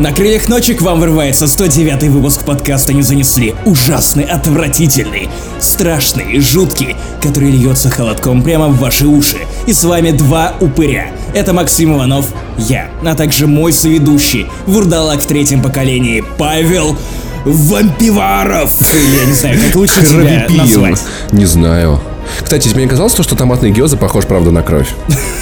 [0.00, 3.54] На крыльях ночи к вам вырывается 109 выпуск подкаста «Не занесли».
[3.66, 9.36] Ужасный, отвратительный, страшный, жуткий, который льется холодком прямо в ваши уши.
[9.66, 11.12] И с вами два упыря.
[11.34, 16.96] Это Максим Иванов, я, а также мой соведущий, вурдалак в третьем поколении, Павел
[17.44, 18.72] Вампиваров.
[18.94, 21.02] Или я не знаю, как лучше тебя назвать.
[21.30, 22.00] Не знаю.
[22.42, 24.88] Кстати, тебе не казалось, то, что томатный гёза похож, правда, на кровь?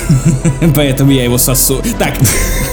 [0.74, 1.82] Поэтому я его сосу.
[1.98, 2.14] Так,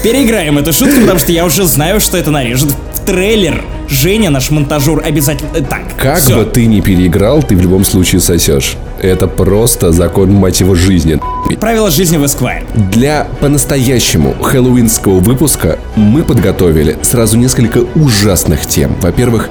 [0.02, 3.64] переиграем эту шутку, потому что я уже знаю, что это нарежет в трейлер.
[3.88, 5.50] Женя, наш монтажер, обязательно...
[5.54, 8.76] э, Так, Как бы ты ни переиграл, ты в любом случае сосешь.
[9.00, 11.20] Это просто закон, мать его, жизни.
[11.60, 12.64] Правила жизни в Esquire.
[12.90, 18.96] Для по-настоящему хэллоуинского выпуска мы подготовили сразу несколько ужасных тем.
[19.00, 19.50] Во-первых,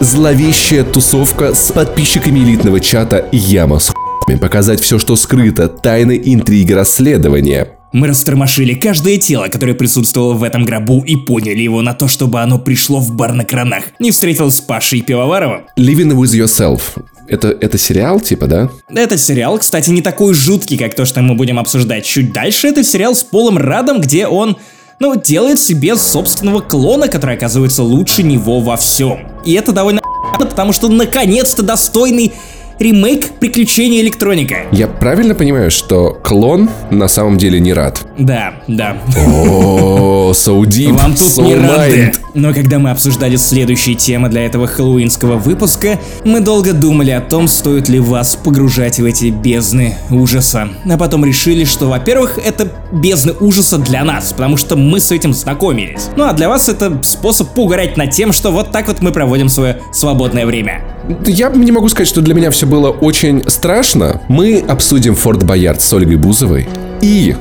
[0.00, 4.38] зловещая тусовка с подписчиками элитного чата Яма с хуями.
[4.38, 7.68] Показать все, что скрыто, тайны интриги расследования.
[7.92, 12.40] Мы растормошили каждое тело, которое присутствовало в этом гробу и подняли его на то, чтобы
[12.40, 13.84] оно пришло в бар на кранах.
[14.00, 15.66] Не встретилось с Пашей Пивоваровым.
[15.78, 16.80] Living with yourself.
[17.28, 18.70] Это, это сериал, типа, да?
[18.88, 22.68] Этот сериал, кстати, не такой жуткий, как то, что мы будем обсуждать чуть дальше.
[22.68, 24.56] Это сериал с Полом Радом, где он,
[24.98, 29.28] ну, делает себе собственного клона, который оказывается лучше него во всем.
[29.44, 30.00] И это довольно
[30.38, 32.32] потому что наконец-то достойный
[32.78, 34.56] ремейк приключений электроника.
[34.72, 38.06] Я правильно понимаю, что клон на самом деле не рад?
[38.18, 38.96] Да, да.
[39.16, 42.12] О, so deep, Вам тут so не рады.
[42.34, 47.46] Но когда мы обсуждали следующие темы для этого хэллоуинского выпуска, мы долго думали о том,
[47.46, 50.68] стоит ли вас погружать в эти бездны ужаса.
[50.84, 55.32] А потом решили, что, во-первых, это бездны ужаса для нас, потому что мы с этим
[55.32, 56.08] знакомились.
[56.16, 59.48] Ну а для вас это способ поугарать над тем, что вот так вот мы проводим
[59.48, 60.82] свое свободное время.
[61.26, 64.20] Я не могу сказать, что для меня все было очень страшно.
[64.28, 66.68] Мы обсудим Форт Боярд с Ольгой Бузовой
[67.00, 67.34] и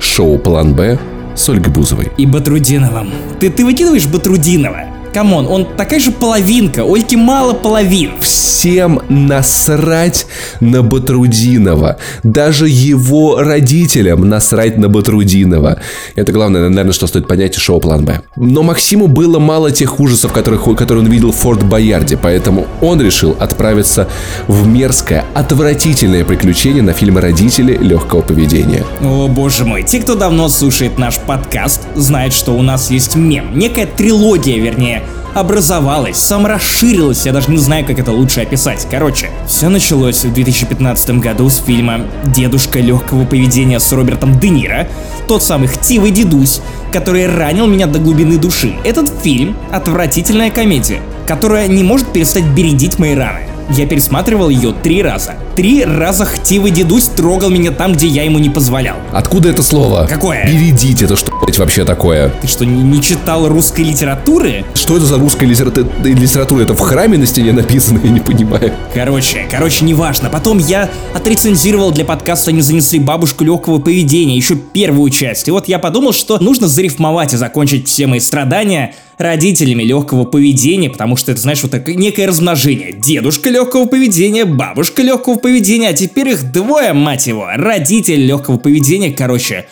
[0.00, 0.98] шоу План Б
[1.34, 2.10] с Ольгой Бузовой.
[2.16, 3.12] И Батрудиновым.
[3.38, 4.89] Ты, ты выкидываешь Батрудинова?
[5.12, 8.12] Come on, он такая же половинка, Ольке мало половин.
[8.20, 10.26] Всем насрать
[10.60, 11.96] на Батрудинова.
[12.22, 15.80] Даже его родителям насрать на Батрудинова.
[16.14, 18.20] Это главное, наверное, что стоит понять из шоу План Б.
[18.36, 23.00] Но Максиму было мало тех ужасов, которых, которые он видел в Форт Боярде, поэтому он
[23.00, 24.08] решил отправиться
[24.46, 28.84] в мерзкое, отвратительное приключение на фильм «Родители легкого поведения».
[29.00, 33.58] О боже мой, те, кто давно слушает наш подкаст, знают, что у нас есть мем,
[33.58, 34.99] некая трилогия, вернее,
[35.34, 38.86] образовалась, саморасширилась, я даже не знаю, как это лучше описать.
[38.90, 44.88] Короче, все началось в 2015 году с фильма «Дедушка легкого поведения» с Робертом Де Ниро,
[45.28, 46.60] тот самый хтивый дедусь,
[46.92, 48.74] который ранил меня до глубины души.
[48.84, 53.49] Этот фильм— отвратительная комедия, которая не может перестать бередить мои раны.
[53.76, 55.34] Я пересматривал ее три раза.
[55.54, 58.96] Три раза хтивый дедусь трогал меня там, где я ему не позволял.
[59.12, 60.06] Откуда это слово?
[60.08, 60.44] Какое?
[60.44, 62.30] Бередить, это что, блядь, вообще такое?
[62.40, 64.64] Ты что, не, не читал русской литературы?
[64.74, 65.72] Что это за русская литера-
[66.02, 66.62] литература?
[66.62, 68.72] Это в храме на стене написано, я не понимаю.
[68.92, 70.30] Короче, короче, неважно.
[70.30, 75.46] Потом я отрецензировал для подкаста «Не занесли бабушку легкого поведения» еще первую часть.
[75.46, 80.88] И вот я подумал, что нужно зарифмовать и закончить все мои страдания родителями легкого поведения,
[80.88, 82.92] потому что это, знаешь, вот такое некое размножение.
[82.92, 87.46] Дедушка легкого поведения, бабушка легкого поведения, а теперь их двое, мать его.
[87.54, 89.66] Родитель легкого поведения, короче.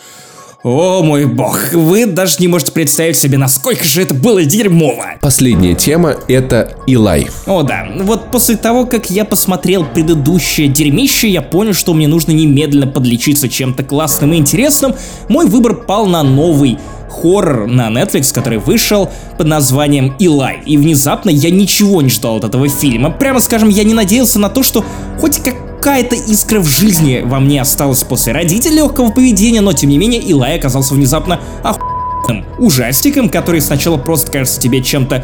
[0.61, 5.05] О мой бог, вы даже не можете представить себе, насколько же это было дерьмово.
[5.21, 7.29] Последняя тема— это Илай.
[7.47, 12.33] О да, вот после того, как я посмотрел предыдущее дерьмище, я понял, что мне нужно
[12.33, 14.95] немедленно подлечиться чем-то классным и интересным.
[15.29, 16.77] Мой выбор пал на новый
[17.09, 20.59] хоррор на Netflix, который вышел под названием Илай.
[20.65, 23.11] И внезапно я ничего не ждал от этого фильма.
[23.11, 24.83] Прямо скажем, я не надеялся на то, что
[25.19, 29.97] хоть какая-то искра в жизни во мне осталась после родителей легкого поведения, но тем не
[29.97, 35.23] менее Илай оказался внезапно охуенным ужастиком, который сначала просто кажется тебе чем-то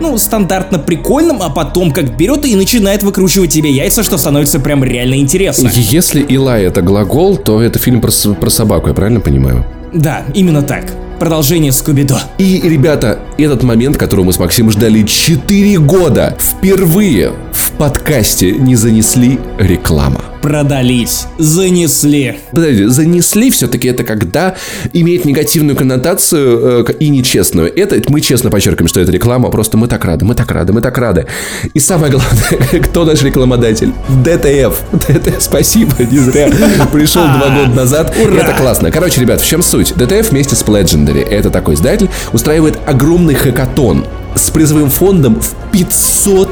[0.00, 4.82] ну, стандартно прикольным, а потом как берет и начинает выкручивать тебе яйца, что становится прям
[4.82, 5.70] реально интересно.
[5.72, 9.64] Если Илай— это глагол, то это фильм про, про собаку, я правильно понимаю?
[9.94, 10.86] Да, именно так.
[11.22, 12.16] Продолжение Скуби-Ду.
[12.38, 18.74] И, ребята, этот момент, который мы с Максимом ждали 4 года, впервые в подкасте не
[18.74, 20.31] занесли реклама.
[20.42, 21.26] Продались.
[21.38, 22.38] Занесли.
[22.50, 24.56] Подожди, занесли все-таки это когда
[24.92, 27.72] имеет негативную коннотацию э, и нечестную.
[27.74, 30.80] Это мы честно подчеркиваем, что это реклама, просто мы так рады, мы так рады, мы
[30.80, 31.26] так рады.
[31.74, 33.92] И самое главное, кто наш рекламодатель?
[34.24, 34.82] DTF.
[34.92, 36.50] DTF, спасибо, не зря
[36.92, 38.14] пришел два года назад.
[38.20, 38.42] Ура!
[38.42, 38.90] Это классно.
[38.90, 39.94] Короче, ребят, в чем суть?
[39.96, 46.50] DTF вместе с Legendary, это такой издатель, устраивает огромный хакатон с призовым фондом в 500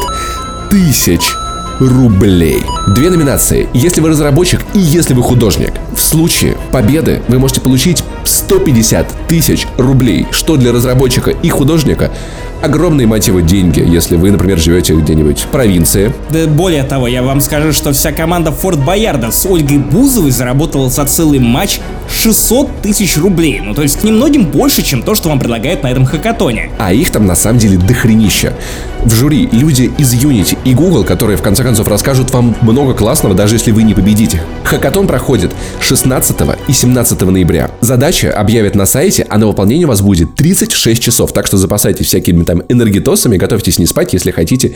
[0.71, 1.35] тысяч
[1.81, 2.63] рублей.
[2.89, 3.69] Две номинации.
[3.73, 5.73] Если вы разработчик и если вы художник.
[5.97, 12.11] В случае победы вы можете получить 150 тысяч рублей, что для разработчика и художника
[12.63, 16.13] огромные мотивы деньги, если вы, например, живете где-нибудь в провинции.
[16.31, 20.91] Да более того, я вам скажу, что вся команда Форт Боярда с Ольгой Бузовой заработала
[20.91, 21.81] за целый матч
[22.13, 23.61] 600 тысяч рублей.
[23.65, 26.71] Ну, то есть немногим больше, чем то, что вам предлагают на этом хакатоне.
[26.79, 28.55] А их там на самом деле дохренища.
[29.05, 33.35] В жюри люди из Unity и Google, которые в конце концов расскажут вам много классного,
[33.35, 34.43] даже если вы не победите.
[34.65, 36.37] Хакатон проходит 16
[36.69, 37.71] и 17 ноября.
[37.81, 42.07] Задача объявят на сайте, а на выполнение у вас будет 36 часов, так что запасайтесь
[42.07, 44.73] всякими там энергетосами, готовьтесь не спать, если хотите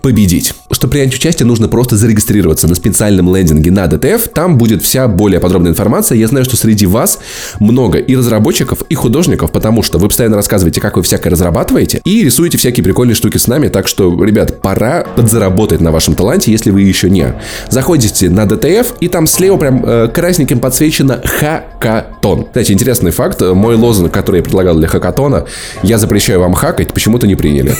[0.00, 0.54] победить.
[0.70, 5.40] Чтобы принять участие, нужно просто зарегистрироваться на специальном лендинге на DTF, там будет вся более
[5.40, 6.16] подробная информация.
[6.16, 7.18] Я знаю, что среди вас
[7.60, 12.24] много и разработчиков, и художников, потому что вы постоянно рассказываете, как вы всякое разрабатываете, и
[12.24, 16.70] рисуете всякие прикольные штуки с нами, так что, ребят, пора подзаработать на вашем таланте, если
[16.70, 17.34] вы еще не.
[17.68, 22.44] Заходите на DTF, и там слева прям э, красненьким подсвечено хакатон.
[22.44, 23.42] Кстати, интересный факт.
[23.42, 25.44] Мой лозунг, который я предлагал для хакатона,
[25.82, 27.74] я запрещаю вам хакать, почему-то не приняли.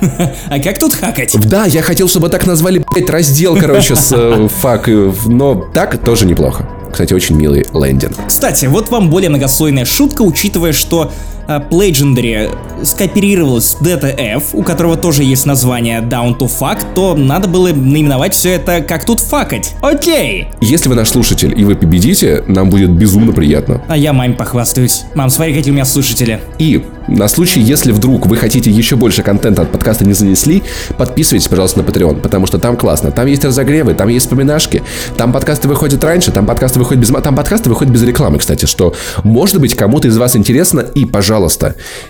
[0.50, 1.34] А как тут хакать?
[1.48, 4.88] Да, я хотел, чтобы так назвали, блядь, раздел, короче, с э, фак,
[5.26, 6.68] но так тоже неплохо.
[6.90, 8.14] Кстати, очень милый лендинг.
[8.26, 11.12] Кстати, вот вам более многослойная шутка, учитывая, что
[11.48, 12.50] Legendary
[12.84, 18.34] скооперировалась с DTF, у которого тоже есть название Down to Fuck, то надо было наименовать
[18.34, 19.72] все это как тут факать.
[19.80, 20.48] Окей.
[20.60, 23.82] Если вы наш слушатель и вы победите, нам будет безумно приятно.
[23.88, 25.04] А я маме похвастаюсь.
[25.14, 26.40] Мам, смотри, какие у меня слушатели.
[26.58, 30.62] И на случай, если вдруг вы хотите еще больше контента от подкаста не занесли,
[30.98, 33.10] подписывайтесь, пожалуйста, на Patreon, потому что там классно.
[33.10, 34.82] Там есть разогревы, там есть вспоминашки,
[35.16, 37.08] там подкасты выходят раньше, там подкасты выходят без...
[37.22, 40.80] Там подкасты выходят без рекламы, кстати, что может быть кому-то из вас интересно.
[40.80, 41.37] И, пожалуйста,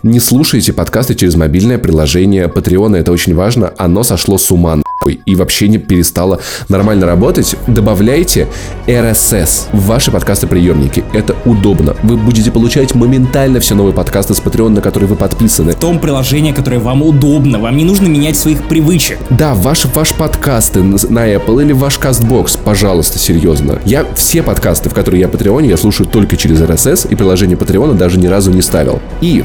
[0.03, 3.73] не слушайте подкасты через мобильное приложение Patreon, это очень важно.
[3.77, 7.57] Оно сошло с ума нахуй, и вообще не перестало нормально работать.
[7.67, 8.47] Добавляйте
[8.87, 11.05] RSS в ваши подкасты-приемники.
[11.13, 11.97] Это удобно.
[12.03, 15.73] Вы будете получать моментально все новые подкасты с Patreon, на которые вы подписаны.
[15.73, 19.19] В том приложении, которое вам удобно, вам не нужно менять своих привычек.
[19.31, 23.81] Да, ваши, ваши подкасты на Apple или ваш Castbox, пожалуйста, серьезно.
[23.85, 27.95] Я все подкасты, в которые я Патреоне, я слушаю только через RSS, и приложение Патреона
[27.95, 29.01] даже ни разу не ставил.
[29.21, 29.45] И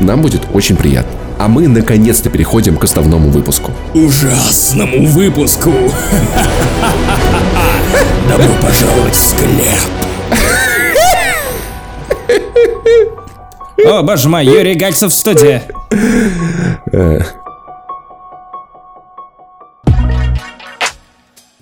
[0.00, 1.21] нам будет очень приятно.
[1.42, 3.72] А мы наконец-то переходим к основному выпуску.
[3.94, 5.72] Ужасному выпуску.
[8.28, 9.74] Добро пожаловать в склеп.
[13.84, 15.62] О, боже мой, Юрий Гальцев в студии.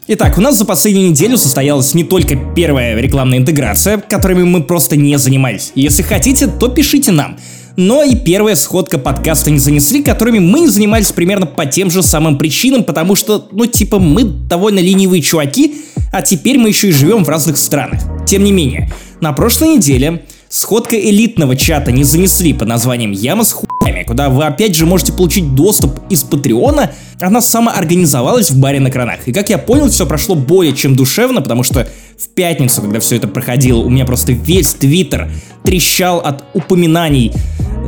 [0.09, 4.97] Итак, у нас за последнюю неделю состоялась не только первая рекламная интеграция, которыми мы просто
[4.97, 5.73] не занимались.
[5.75, 7.39] Если хотите, то пишите нам.
[7.83, 12.37] Но и первая сходка подкаста не занесли, которыми мы занимались примерно по тем же самым
[12.37, 15.77] причинам, потому что, ну, типа, мы довольно ленивые чуваки,
[16.13, 18.03] а теперь мы еще и живем в разных странах.
[18.27, 18.93] Тем не менее,
[19.23, 23.70] на прошлой неделе сходка элитного чата не занесли под названием «Яма с хуями»,
[24.11, 26.91] куда вы опять же можете получить доступ из Патреона.
[27.21, 29.21] Она самоорганизовалась в баре на кранах.
[29.27, 31.87] И как я понял, все прошло более чем душевно, потому что
[32.19, 35.31] в пятницу, когда все это проходило, у меня просто весь твиттер
[35.63, 37.33] трещал от упоминаний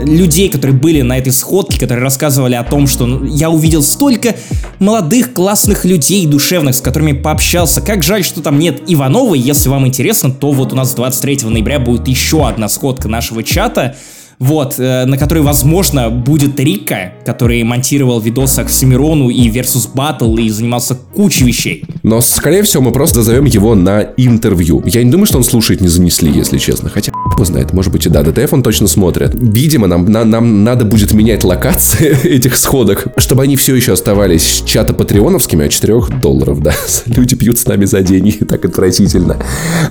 [0.05, 4.37] людей, которые были на этой сходке, которые рассказывали о том, что ну, я увидел столько
[4.79, 7.81] молодых классных людей душевных, с которыми пообщался.
[7.81, 9.41] Как жаль, что там нет Ивановой.
[9.41, 13.97] Если вам интересно, то вот у нас 23 ноября будет еще одна сходка нашего чата
[14.43, 20.51] вот, э, на которой, возможно, будет Рика, который монтировал видосы Оксимирону и Versus Battle и
[20.51, 21.85] занимался кучей вещей.
[22.03, 24.83] Но, скорее всего, мы просто зазовем его на интервью.
[24.85, 26.91] Я не думаю, что он слушает не занесли, если честно.
[26.91, 29.31] Хотя, кто знает, может быть и да, ДТФ он точно смотрит.
[29.33, 34.65] Видимо, нам, на, нам надо будет менять локации этих сходок, чтобы они все еще оставались
[34.67, 36.75] чата патреоновскими, а 4 долларов, да.
[37.07, 39.37] Люди пьют с нами за деньги, так отвратительно.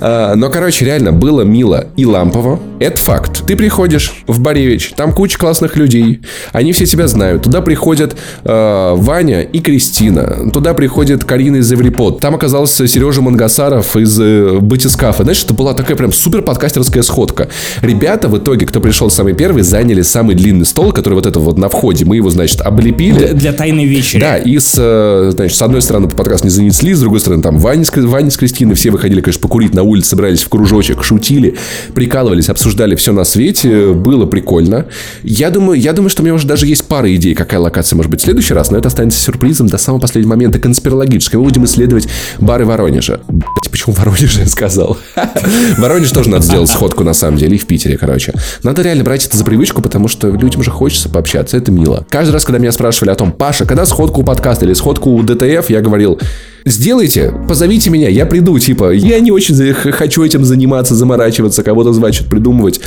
[0.01, 2.60] А, но, короче, реально, было мило и лампово.
[2.81, 3.46] Это факт.
[3.48, 6.21] Ты приходишь в Боревич, там куча классных людей,
[6.51, 7.43] они все тебя знают.
[7.43, 13.95] Туда приходят э, Ваня и Кристина, туда приходит Карина из Эврипод, там оказался Сережа Мангасаров
[13.95, 15.24] из э, Батискафа.
[15.24, 17.50] Знаешь, это была такая прям супер подкастерская сходка.
[17.81, 21.57] Ребята в итоге, кто пришел самый первый, заняли самый длинный стол, который вот это вот
[21.57, 23.17] на входе, мы его, значит, облепили.
[23.17, 24.21] Для, для тайной вечери.
[24.21, 27.57] Да, и с, э, значит, с одной стороны подкаст не занесли, с другой стороны там
[27.57, 31.55] Ваня с, Ваня с Кристиной, все выходили, конечно, покурить на улице, собрались в кружочек, шутили,
[31.93, 34.88] прикалывались, обсуждали все на свете, было прикольно.
[35.21, 38.09] Я думаю, я думаю, что у меня уже даже есть пара идей, какая локация может
[38.09, 41.38] быть в следующий раз, но это останется сюрпризом до самого последнего момента конспирологической.
[41.38, 42.07] Мы будем исследовать
[42.39, 43.21] бары Воронежа.
[43.27, 44.97] Блять, почему Воронеж я сказал?
[45.77, 48.33] Воронеж тоже надо сделать сходку на самом деле, и в Питере, короче.
[48.63, 52.05] Надо реально брать это за привычку, потому что людям же хочется пообщаться, это мило.
[52.09, 55.21] Каждый раз, когда меня спрашивали о том, Паша, когда сходку у подкаста или сходку у
[55.21, 56.19] ДТФ, я говорил,
[56.63, 62.13] Сделайте, позовите меня, я приду, типа, я не очень хочу этим заниматься, заморачиваться, кого-то звать,
[62.13, 62.81] что-то придумывать.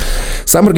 [0.45, 0.69] Сам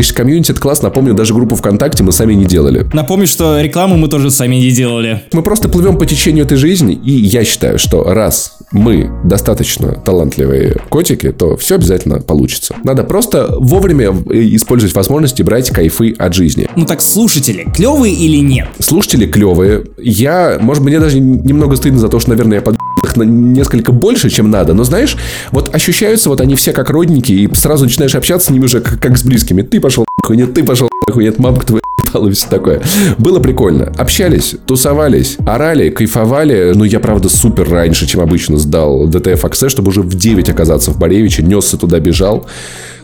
[0.00, 2.86] организовываешь комьюнити, это класс, напомню, даже группу ВКонтакте мы сами не делали.
[2.92, 5.22] Напомню, что рекламу мы тоже сами не делали.
[5.32, 10.76] Мы просто плывем по течению этой жизни, и я считаю, что раз мы достаточно талантливые
[10.88, 12.76] котики, то все обязательно получится.
[12.84, 16.68] Надо просто вовремя использовать возможности брать кайфы от жизни.
[16.76, 18.68] Ну так слушатели, клевые или нет?
[18.78, 19.84] Слушатели клевые.
[19.98, 24.30] Я, может, мне даже немного стыдно за то, что, наверное, я под их несколько больше,
[24.30, 24.74] чем надо.
[24.74, 25.16] Но знаешь,
[25.50, 29.00] вот ощущаются вот они все как родники, и сразу начинаешь общаться с ними уже как,
[29.00, 29.62] как с близкими.
[29.62, 31.79] Ты пошел нахуй, нет, ты пошел нахуй, нет, мамка твоя
[32.14, 32.82] и все такое.
[33.18, 33.92] Было прикольно.
[33.96, 36.72] Общались, тусовались, орали, кайфовали.
[36.74, 40.90] Ну, я, правда, супер раньше, чем обычно сдал ДТФ Аксе, чтобы уже в 9 оказаться
[40.90, 41.42] в Боревиче.
[41.42, 42.46] Несся туда, бежал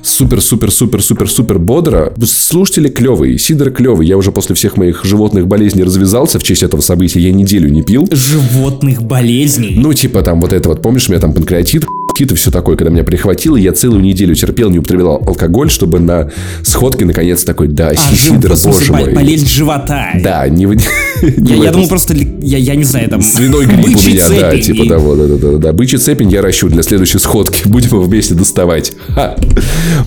[0.07, 2.13] супер-супер-супер-супер-супер бодро.
[2.25, 4.07] Слушатели клевые, Сидор клевый.
[4.07, 7.21] Я уже после всех моих животных болезней развязался в честь этого события.
[7.21, 8.09] Я неделю не пил.
[8.11, 9.75] Животных болезней?
[9.77, 11.85] Ну, типа там вот это вот, помнишь, у меня там панкреатит,
[12.21, 16.31] и все такое, когда меня прихватило, я целую неделю терпел, не употреблял алкоголь, чтобы на
[16.63, 19.15] сходке наконец такой, да, а, жив, боже мой.
[19.15, 20.11] Болезнь живота.
[20.23, 20.65] Да, не,
[21.37, 23.23] не Я, я думал просто, я, я не знаю, там...
[23.23, 24.41] Свиной грипп у меня, цепень.
[24.41, 25.73] да, типа того, да, да, да, да.
[25.73, 27.63] Бычий цепень я ращу для следующей сходки.
[27.69, 28.93] Будем его вместе доставать.
[29.09, 29.37] Ха.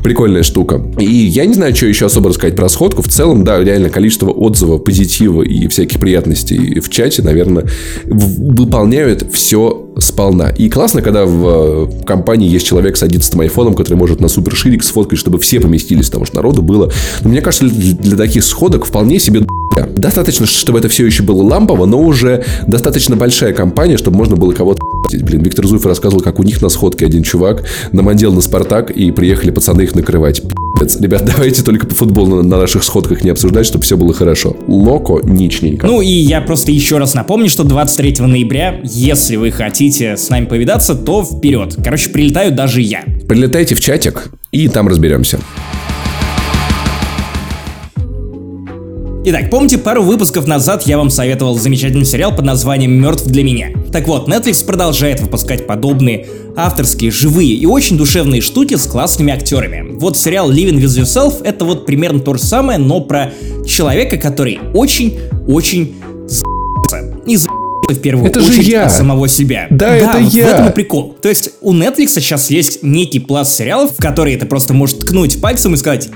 [0.03, 0.81] Прикольная штука.
[0.99, 3.01] И я не знаю, что еще особо рассказать про сходку.
[3.01, 7.65] В целом, да, реально количество отзывов, позитива и всяких приятностей в чате, наверное,
[8.05, 10.49] выполняют все сполна.
[10.49, 14.83] И классно, когда в компании есть человек с 11 айфоном, который может на супер ширик
[14.83, 16.91] сфоткать, чтобы все поместились, потому что народу было.
[17.21, 19.41] Но мне кажется, для таких сходок вполне себе
[19.95, 24.51] Достаточно, чтобы это все еще было лампово, но уже достаточно большая компания, чтобы можно было
[24.51, 28.91] кого-то Блин, Виктор Зуев рассказывал, как у них на сходке один чувак намандел на Спартак,
[28.91, 30.43] и приехали пацаны их накрывать.
[30.99, 34.55] Ребят, давайте только по футболу на, на наших сходках не обсуждать, чтобы все было хорошо.
[34.67, 35.87] Локо ничненько.
[35.87, 40.45] Ну и я просто еще раз напомню, что 23 ноября, если вы хотите с нами
[40.45, 41.75] повидаться, то вперед.
[41.83, 43.03] Короче, прилетаю даже я.
[43.27, 45.39] Прилетайте в чатик, и там разберемся.
[49.25, 53.67] Итак, помните, пару выпусков назад я вам советовал замечательный сериал под названием «Мертв для меня».
[53.91, 56.25] Так вот, Netflix продолжает выпускать подобные
[56.65, 59.97] авторские, живые и очень душевные штуки с классными актерами.
[59.97, 63.33] Вот сериал Living With Yourself это вот примерно то же самое, но про
[63.65, 65.95] человека, который очень-очень
[67.25, 67.49] и за
[67.87, 68.85] в первую это очередь же я.
[68.85, 69.65] от самого себя.
[69.71, 70.45] Да, да это вот я.
[70.45, 71.15] В этом и прикол.
[71.21, 75.41] То есть у Netflix сейчас есть некий пласт сериалов, в которые ты просто можешь ткнуть
[75.41, 76.09] пальцем и сказать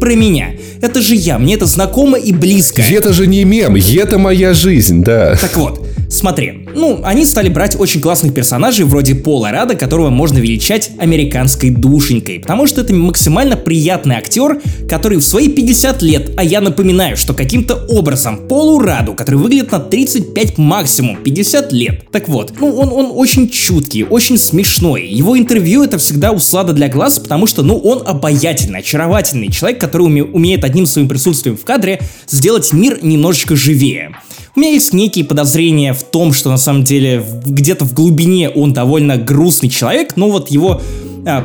[0.00, 0.52] про меня.
[0.80, 2.82] Это же я, мне это знакомо и близко.
[2.82, 5.36] Это же не мем, это моя жизнь, да.
[5.36, 10.38] Так вот, Смотри, ну, они стали брать очень классных персонажей вроде Пола Рада, которого можно
[10.38, 16.42] величать американской душенькой, потому что это максимально приятный актер, который в свои 50 лет, а
[16.42, 22.10] я напоминаю, что каким-то образом Полу Раду, который выглядит на 35 максимум, 50 лет.
[22.10, 25.06] Так вот, ну, он, он очень чуткий, очень смешной.
[25.06, 30.08] Его интервью это всегда услада для глаз, потому что, ну, он обаятельный, очаровательный человек, который
[30.08, 34.16] уме- умеет одним своим присутствием в кадре сделать мир немножечко живее.
[34.56, 38.72] У меня есть некие подозрения в том, что на самом деле где-то в глубине он
[38.72, 40.80] довольно грустный человек, но вот его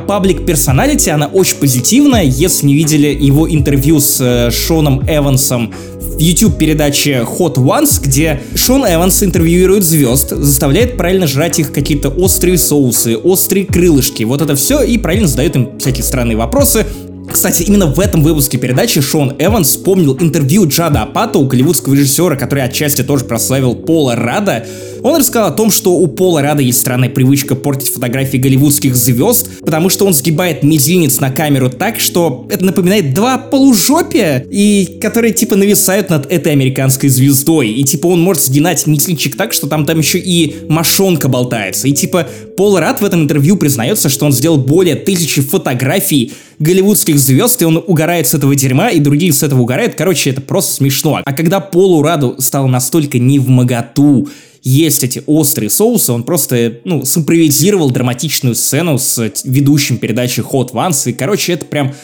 [0.08, 2.24] паблик персоналити, она очень позитивная.
[2.24, 8.40] Если не видели его интервью с э, Шоном Эвансом в YouTube передаче Hot Ones, где
[8.54, 14.56] Шон Эванс интервьюирует звезд, заставляет правильно жрать их какие-то острые соусы, острые крылышки, вот это
[14.56, 16.86] все, и правильно задает им всякие странные вопросы,
[17.32, 22.36] кстати, именно в этом выпуске передачи Шон Эванс вспомнил интервью Джада Апата, у голливудского режиссера,
[22.36, 24.66] который отчасти тоже прославил Пола Рада.
[25.06, 29.60] Он рассказал о том, что у Пола Рада есть странная привычка портить фотографии голливудских звезд,
[29.60, 35.32] потому что он сгибает мизинец на камеру так, что это напоминает два полужопия, и которые
[35.32, 37.70] типа нависают над этой американской звездой.
[37.70, 41.86] И типа он может сгинать мизинчик так, что там там еще и мошонка болтается.
[41.86, 47.16] И типа Пол Рад в этом интервью признается, что он сделал более тысячи фотографий голливудских
[47.20, 49.94] звезд, и он угорает с этого дерьма, и другие с этого угорают.
[49.94, 51.20] Короче, это просто смешно.
[51.24, 54.28] А когда Полу Раду стало настолько не в моготу
[54.68, 61.08] есть эти острые соусы, он просто, ну, симпровизировал драматичную сцену с ведущим передачи Hot Ones,
[61.08, 61.94] и, короче, это прям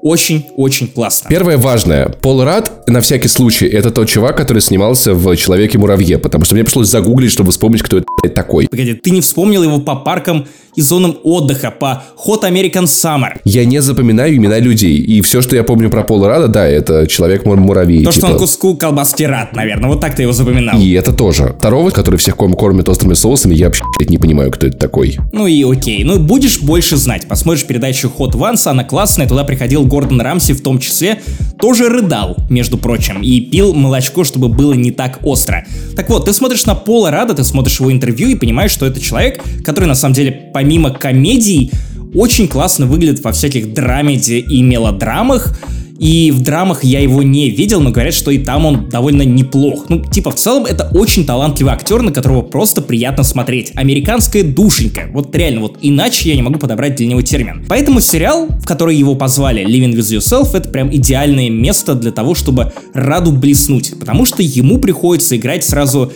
[0.00, 1.28] очень-очень классно.
[1.28, 2.10] Первое важное.
[2.20, 6.62] Пол Рад, на всякий случай, это тот чувак, который снимался в «Человеке-муравье», потому что мне
[6.62, 8.68] пришлось загуглить, чтобы вспомнить, кто это такой.
[8.68, 13.38] Погоди, ты не вспомнил его по паркам и зонам отдыха по Hot American Summer.
[13.44, 14.96] Я не запоминаю имена людей.
[14.96, 18.04] И все, что я помню про Пола Рада, да, это человек-муравей.
[18.04, 18.26] То, типа.
[18.26, 19.88] что он куску колбаски рад, наверное.
[19.88, 20.78] Вот так ты его запоминал.
[20.80, 21.54] И это тоже.
[21.58, 25.18] Второго, который всех ком- кормит острыми соусами, я вообще не понимаю, кто это такой.
[25.32, 26.04] Ну и окей.
[26.04, 27.26] Ну, будешь больше знать.
[27.28, 29.28] Посмотришь передачу Hot Ones, она классная.
[29.28, 31.20] Туда приходил Гордон Рамси в том числе.
[31.58, 33.22] Тоже рыдал, между прочим.
[33.22, 35.64] И пил молочко, чтобы было не так остро.
[35.96, 39.00] Так вот, ты смотришь на Пола Рада, ты смотришь его интервью и понимаешь, что это
[39.00, 40.63] человек, который на самом деле, помимо
[40.98, 41.70] комедий,
[42.14, 45.58] очень классно выглядит во всяких драмеди и мелодрамах.
[45.98, 49.86] И в драмах я его не видел, но говорят, что и там он довольно неплох.
[49.88, 53.70] Ну, типа, в целом, это очень талантливый актер, на которого просто приятно смотреть.
[53.76, 55.08] Американская душенька.
[55.12, 57.64] Вот реально, вот иначе я не могу подобрать для него термин.
[57.68, 62.34] Поэтому сериал, в который его позвали, Living With Yourself, это прям идеальное место для того,
[62.34, 63.98] чтобы Раду блеснуть.
[63.98, 66.12] Потому что ему приходится играть сразу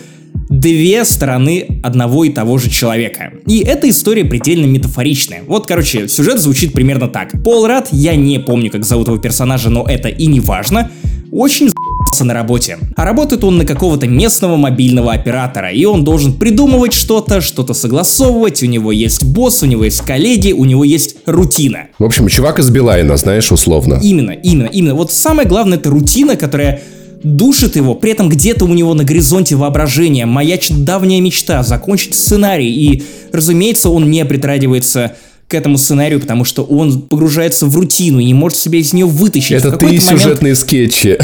[0.49, 3.31] две стороны одного и того же человека.
[3.45, 5.43] И эта история предельно метафоричная.
[5.47, 7.43] Вот, короче, сюжет звучит примерно так.
[7.43, 10.91] Пол Рад, я не помню, как зовут его персонажа, но это и не важно,
[11.31, 12.79] очень за***ся на работе.
[12.95, 18.63] А работает он на какого-то местного мобильного оператора, и он должен придумывать что-то, что-то согласовывать,
[18.63, 21.89] у него есть босс, у него есть коллеги, у него есть рутина.
[21.99, 23.99] В общем, чувак из Билайна, знаешь, условно.
[24.01, 24.95] Именно, именно, именно.
[24.95, 26.81] Вот самое главное это рутина, которая
[27.23, 32.71] душит его, при этом где-то у него на горизонте воображения маячит давняя мечта закончить сценарий,
[32.71, 35.15] и, разумеется, он не притрагивается
[35.47, 39.07] к этому сценарию, потому что он погружается в рутину и не может себя из нее
[39.07, 39.51] вытащить.
[39.51, 41.17] Это ты момент- сюжетные скетчи.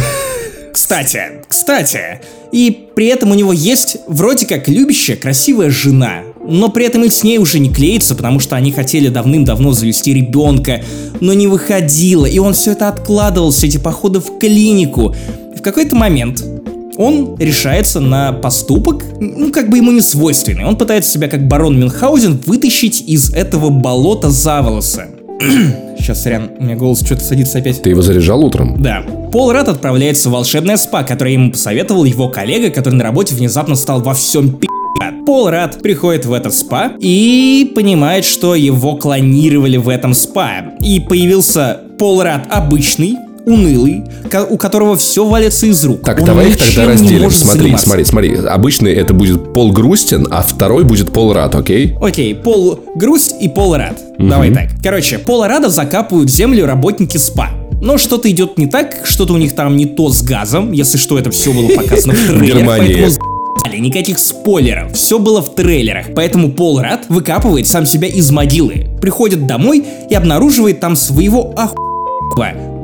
[0.74, 2.22] Кстати, кстати,
[2.52, 7.10] и при этом у него есть вроде как любящая, красивая жена, но при этом и
[7.10, 10.84] с ней уже не клеится, потому что они хотели давным-давно завести ребенка,
[11.20, 15.16] но не выходило, и он все это откладывал, все эти походы в клинику.
[15.56, 16.44] В какой-то момент
[16.98, 20.66] он решается на поступок, ну, как бы ему не свойственный.
[20.66, 25.08] Он пытается себя, как барон Мюнхгаузен, вытащить из этого болота за волосы.
[26.00, 27.82] Сейчас, сорян, у меня голос что-то садится опять.
[27.82, 28.82] Ты его заряжал утром?
[28.82, 29.04] Да.
[29.32, 33.76] Пол Рад отправляется в волшебное спа, которое ему посоветовал его коллега, который на работе внезапно
[33.76, 34.68] стал во всем пи***.
[35.26, 40.74] Пол Рад приходит в этот спа и понимает, что его клонировали в этом спа.
[40.82, 44.04] И появился Пол Рад обычный, унылый,
[44.50, 46.02] у которого все валится из рук.
[46.04, 47.30] Так, Он давай их тогда разделим.
[47.32, 47.86] Смотри, заниматься.
[47.86, 48.36] смотри, смотри.
[48.36, 51.96] Обычный это будет Пол Грустин, а второй будет Пол Рад, окей?
[52.02, 54.00] Окей, Пол Грусть и Пол Рад.
[54.18, 54.70] Давай так.
[54.82, 57.50] Короче, Пола Рада закапывают в землю работники СПА.
[57.82, 61.20] Но что-то идет не так, что-то у них там не то с газом, если что,
[61.20, 62.42] это все было показано в.
[62.42, 62.94] Германии.
[62.94, 63.25] поэтому
[63.76, 66.08] за***ли, Никаких спойлеров, все было в трейлерах.
[66.16, 71.85] Поэтому Пол Рад выкапывает сам себя из могилы, приходит домой и обнаруживает там своего охуенного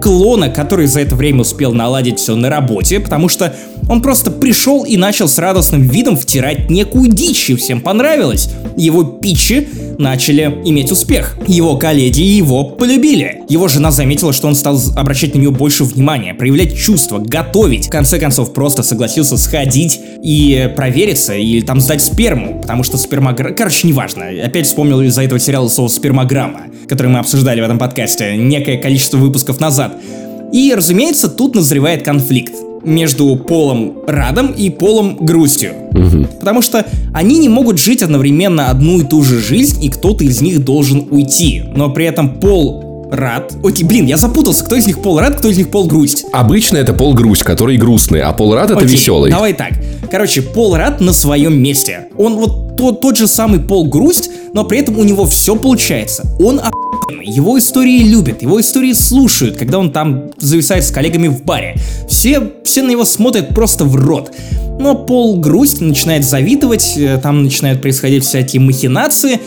[0.02, 3.54] клона, который за это время успел наладить все на работе, потому что
[3.90, 8.50] он просто пришел и начал с радостным видом втирать некую дичь, и всем понравилось.
[8.78, 11.38] Его питчи начали иметь успех.
[11.48, 13.44] Его коллеги его полюбили.
[13.50, 17.88] Его жена заметила, что он стал обращать на нее больше внимания, проявлять чувства, готовить.
[17.88, 23.56] В конце концов, просто согласился сходить и провериться, или там сдать сперму, потому что спермограмма...
[23.56, 24.26] Короче, неважно.
[24.44, 29.16] Опять вспомнил из-за этого сериала слово спермограмма, который мы обсуждали в этом подкасте некое количество
[29.16, 29.96] выпусков назад.
[30.52, 35.72] И, разумеется, тут назревает конфликт между Полом Радом и Полом Грустью.
[36.42, 40.42] Потому что они не могут жить одновременно одну и ту же жизнь, и кто-то из
[40.42, 41.64] них должен уйти.
[41.74, 43.56] Но при этом Пол Рад...
[43.64, 46.26] Окей, блин, я запутался, кто из них Пол Рад, кто из них Пол Грусть.
[46.34, 49.32] Обычно это Пол Грусть, который грустный, а Пол Рад это Окей, веселый.
[49.32, 49.72] Давай так.
[50.10, 52.10] Короче, Пол Рад на своем месте.
[52.18, 56.26] Он вот тот, тот же самый Пол Грусть, но при этом у него все получается.
[56.40, 57.26] Он охуенный.
[57.26, 61.76] Его истории любят, его истории слушают, когда он там зависает с коллегами в баре.
[62.08, 64.32] Все, все на него смотрят просто в рот.
[64.80, 69.40] Но Пол Грусть начинает завидовать, э, там начинают происходить всякие махинации.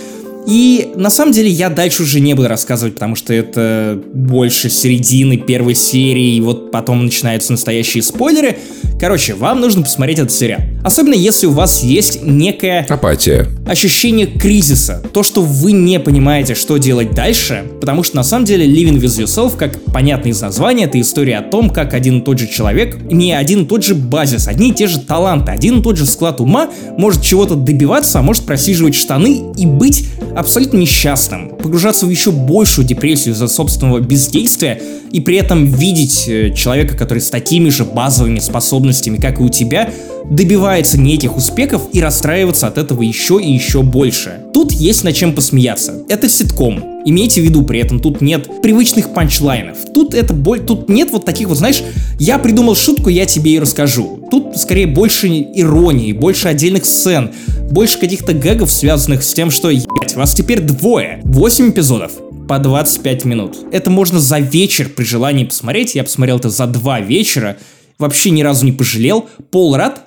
[0.47, 5.39] И на самом деле я дальше уже не буду рассказывать, потому что это больше середины
[5.39, 8.59] первой серии, и вот потом начинаются настоящие спойлеры.
[9.01, 10.61] Короче, вам нужно посмотреть этот сериал.
[10.83, 13.47] Особенно если у вас есть некая Апатия.
[13.67, 18.67] ощущение кризиса, то, что вы не понимаете, что делать дальше, потому что на самом деле
[18.67, 22.39] Living With Yourself, как понятно из названия, это история о том, как один и тот
[22.39, 25.83] же человек, не один и тот же базис, одни и те же таланты, один и
[25.83, 31.51] тот же склад ума может чего-то добиваться, а может просиживать штаны и быть абсолютно несчастным,
[31.51, 37.21] погружаться в еще большую депрессию из-за собственного бездействия и при этом видеть э, человека, который
[37.21, 39.91] с такими же базовыми способностями, как и у тебя,
[40.31, 44.41] добивается неких успехов и расстраиваться от этого еще и еще больше.
[44.53, 46.03] Тут есть над чем посмеяться.
[46.09, 47.03] Это ситком.
[47.05, 49.77] Имейте в виду при этом, тут нет привычных панчлайнов.
[49.93, 51.83] Тут это боль, тут нет вот таких вот, знаешь,
[52.19, 54.27] я придумал шутку, я тебе и расскажу.
[54.31, 57.33] Тут скорее больше иронии, больше отдельных сцен,
[57.71, 61.21] больше каких-то гэгов, связанных с тем, что, ебать, вас теперь двое.
[61.25, 62.13] 8 эпизодов
[62.49, 63.57] по 25 минут.
[63.73, 65.95] Это можно за вечер при желании посмотреть.
[65.95, 67.57] Я посмотрел это за два вечера.
[67.99, 69.29] Вообще ни разу не пожалел.
[69.51, 70.04] Пол Рад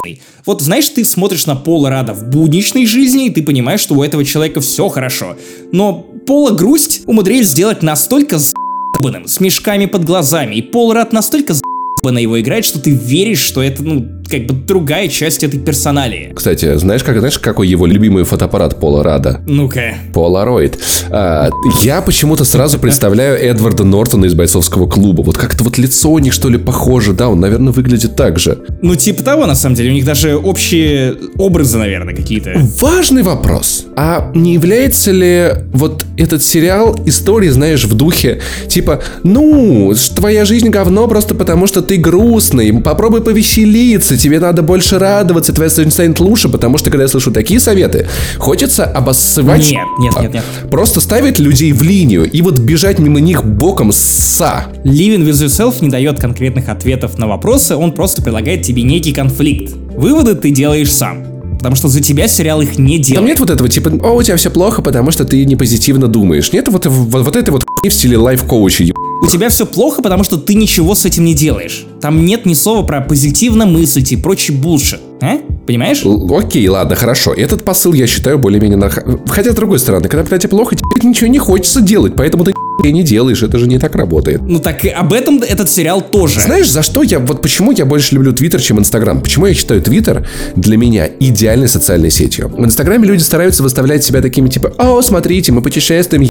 [0.00, 0.20] охуенный.
[0.46, 4.02] Вот знаешь, ты смотришь на Пола Рада в будничной жизни, и ты понимаешь, что у
[4.02, 5.36] этого человека все хорошо.
[5.72, 11.54] Но Пола Грусть умудрились сделать настолько с мешками под глазами, и Пол Рад настолько
[12.02, 16.32] на его играет, что ты веришь, что это, ну, как бы другая часть этой персоналии.
[16.34, 19.40] Кстати, знаешь, как, знаешь, какой его любимый фотоаппарат Пола Рада?
[19.46, 19.94] Ну-ка.
[20.14, 20.78] Полароид.
[21.10, 21.50] А,
[21.82, 25.22] я почему-то сразу представляю Эдварда Нортона из бойцовского клуба.
[25.22, 27.12] Вот как-то вот лицо у них, что ли, похоже.
[27.12, 28.58] Да, он, наверное, выглядит так же.
[28.82, 29.90] Ну, типа того, на самом деле.
[29.90, 32.54] У них даже общие образы, наверное, какие-то.
[32.78, 33.86] Важный вопрос.
[33.96, 40.68] А не является ли вот этот сериал историей, знаешь, в духе, типа, ну, твоя жизнь
[40.68, 46.20] говно просто потому, что ты грустный, попробуй повеселиться, тебе надо больше радоваться, твоя жизнь станет
[46.20, 48.06] лучше, потому что, когда я слышу такие советы,
[48.38, 49.70] хочется обоссывать...
[49.70, 50.44] Нет, нет, нет, нет.
[50.70, 54.66] Просто ставить людей в линию и вот бежать мимо них боком са.
[54.84, 59.74] Living with Yourself не дает конкретных ответов на вопросы, он просто предлагает тебе некий конфликт.
[59.96, 61.29] Выводы ты делаешь сам.
[61.60, 63.16] Потому что за тебя сериал их не делает.
[63.16, 66.08] Там нет вот этого типа, о, у тебя все плохо, потому что ты не позитивно
[66.08, 66.50] думаешь.
[66.54, 68.84] Нет вот, вот, вот этой вот хуйни в стиле лайф-коуча,
[69.22, 71.84] у тебя все плохо, потому что ты ничего с этим не делаешь.
[72.00, 75.00] Там нет ни слова про позитивно мыслить и прочий булшит.
[75.20, 75.36] А?
[75.66, 76.02] Понимаешь?
[76.06, 77.34] Л- окей, ладно, хорошо.
[77.34, 78.78] Этот посыл я считаю более-менее...
[78.78, 78.88] На...
[78.88, 82.54] Хотя, с другой стороны, когда, блядь, тебе плохо, тебе ничего не хочется делать, поэтому ты
[82.88, 84.40] не делаешь, это же не так работает.
[84.42, 86.40] Ну так и об этом этот сериал тоже.
[86.40, 89.20] Знаешь, за что я, вот почему я больше люблю Твиттер, чем Инстаграм?
[89.20, 92.48] Почему я считаю Твиттер для меня идеальной социальной сетью?
[92.48, 96.28] В Инстаграме люди стараются выставлять себя такими, типа, о, смотрите, мы путешествуем,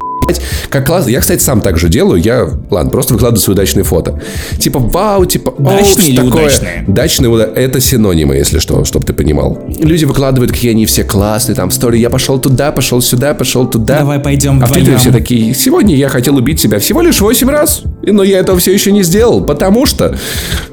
[0.70, 1.10] как классно.
[1.10, 2.22] Я, кстати, сам так же делаю.
[2.22, 4.22] Я, ладно, просто выкладываю свои удачные фото.
[4.60, 6.32] Типа, вау, типа, Дачные или такое.
[6.32, 6.84] удачные?
[6.88, 9.60] Дачные, это синонимы, если что, чтобы ты понимал.
[9.80, 14.00] Люди выкладывают, какие они все классные, там, стори, я пошел туда, пошел сюда, пошел туда.
[14.00, 17.50] Давай пойдем А в Твиттере все такие, сегодня я хотел убить себя всего лишь 8
[17.50, 20.16] раз, но я этого все еще не сделал, потому что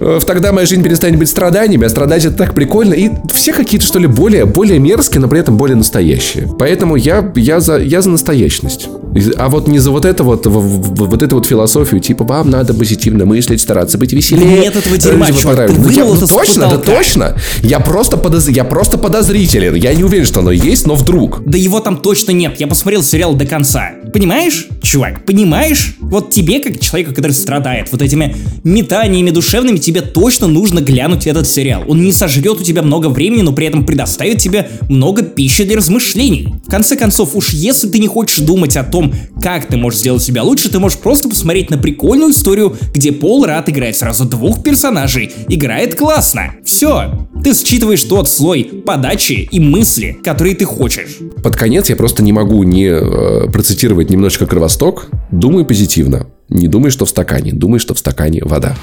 [0.01, 3.87] э, тогда моя жизнь перестанет быть страданиями, а страдать это так прикольно, и все какие-то,
[3.87, 6.49] что ли, более, более мерзкие, но при этом более настоящие.
[6.59, 8.89] Поэтому я, я, за, я за настоящность.
[9.37, 13.27] А вот не за вот это вот, вот эту вот философию, типа, вам надо позитивно
[13.27, 14.61] мыслить, стараться быть веселее.
[14.61, 17.37] Нет этого дерьма, чувак, ты ну, я, ну, точно, да точно.
[17.63, 18.49] Я просто, подоз...
[18.49, 19.75] я просто подозрителен.
[19.75, 21.43] Я не уверен, что оно есть, но вдруг.
[21.45, 22.59] Да его там точно нет.
[22.59, 23.93] Я посмотрел сериал до конца.
[24.13, 25.97] Понимаешь, чувак, понимаешь?
[26.01, 31.47] Вот тебе, как человеку, который страдает вот этими метаниями душевными, тебе точно нужно глянуть этот
[31.47, 31.85] сериал.
[31.87, 35.77] Он не сожрет у тебя много времени, но при этом предоставит тебе много пищи для
[35.77, 36.55] размышлений.
[36.67, 40.23] В конце концов, уж если ты не хочешь думать о том, как ты можешь сделать
[40.23, 44.63] себя лучше, ты можешь просто посмотреть на прикольную историю, где Пол Рад играет сразу двух
[44.63, 45.31] персонажей.
[45.49, 46.55] Играет классно.
[46.65, 47.29] Все.
[47.45, 51.19] Ты считываешь тот слой подачи и мысли, которые ты хочешь.
[51.43, 55.09] Под конец я просто не могу не э, процитировать немножечко Кровосток.
[55.31, 56.27] Думай позитивно.
[56.49, 57.53] Не думай, что в стакане.
[57.53, 58.77] Думай, что в стакане вода.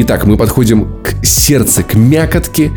[0.00, 2.70] Итак, мы подходим к сердцу, к мякотке,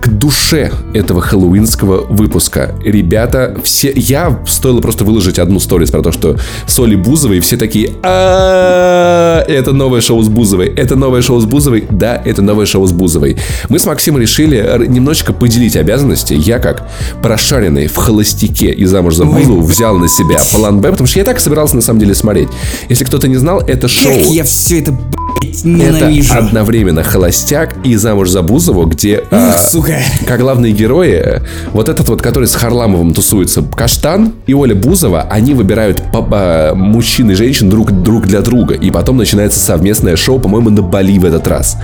[0.00, 2.72] к душе этого хэллоуинского выпуска.
[2.84, 3.92] Ребята, все...
[3.96, 6.36] Я стоило просто выложить одну сторис про то, что
[6.68, 11.84] Соли Бузовой, все такие а это новое шоу с Бузовой, это новое шоу с Бузовой,
[11.90, 13.38] да, это новое шоу с Бузовой.
[13.68, 16.34] Мы с Максимом решили немножечко поделить обязанности.
[16.34, 16.88] Я как
[17.22, 21.24] прошаренный в холостяке и замуж за Бузову взял на себя план Б, потому что я
[21.24, 22.48] так собирался на самом деле смотреть.
[22.88, 24.12] Если кто-то не знал, это шоу...
[24.12, 24.96] Как я все это,
[25.64, 26.32] Ненавижу.
[26.32, 29.18] Это одновременно холостяк и замуж за Бузову, где...
[29.18, 29.98] Ух, а, сука.
[30.26, 35.54] Как главные герои, вот этот вот, который с Харламовым тусуется, Каштан и Оля Бузова, они
[35.54, 38.74] выбирают а, мужчин и женщин друг, друг для друга.
[38.74, 41.76] И потом начинается совместное шоу, по-моему, на Бали в этот раз.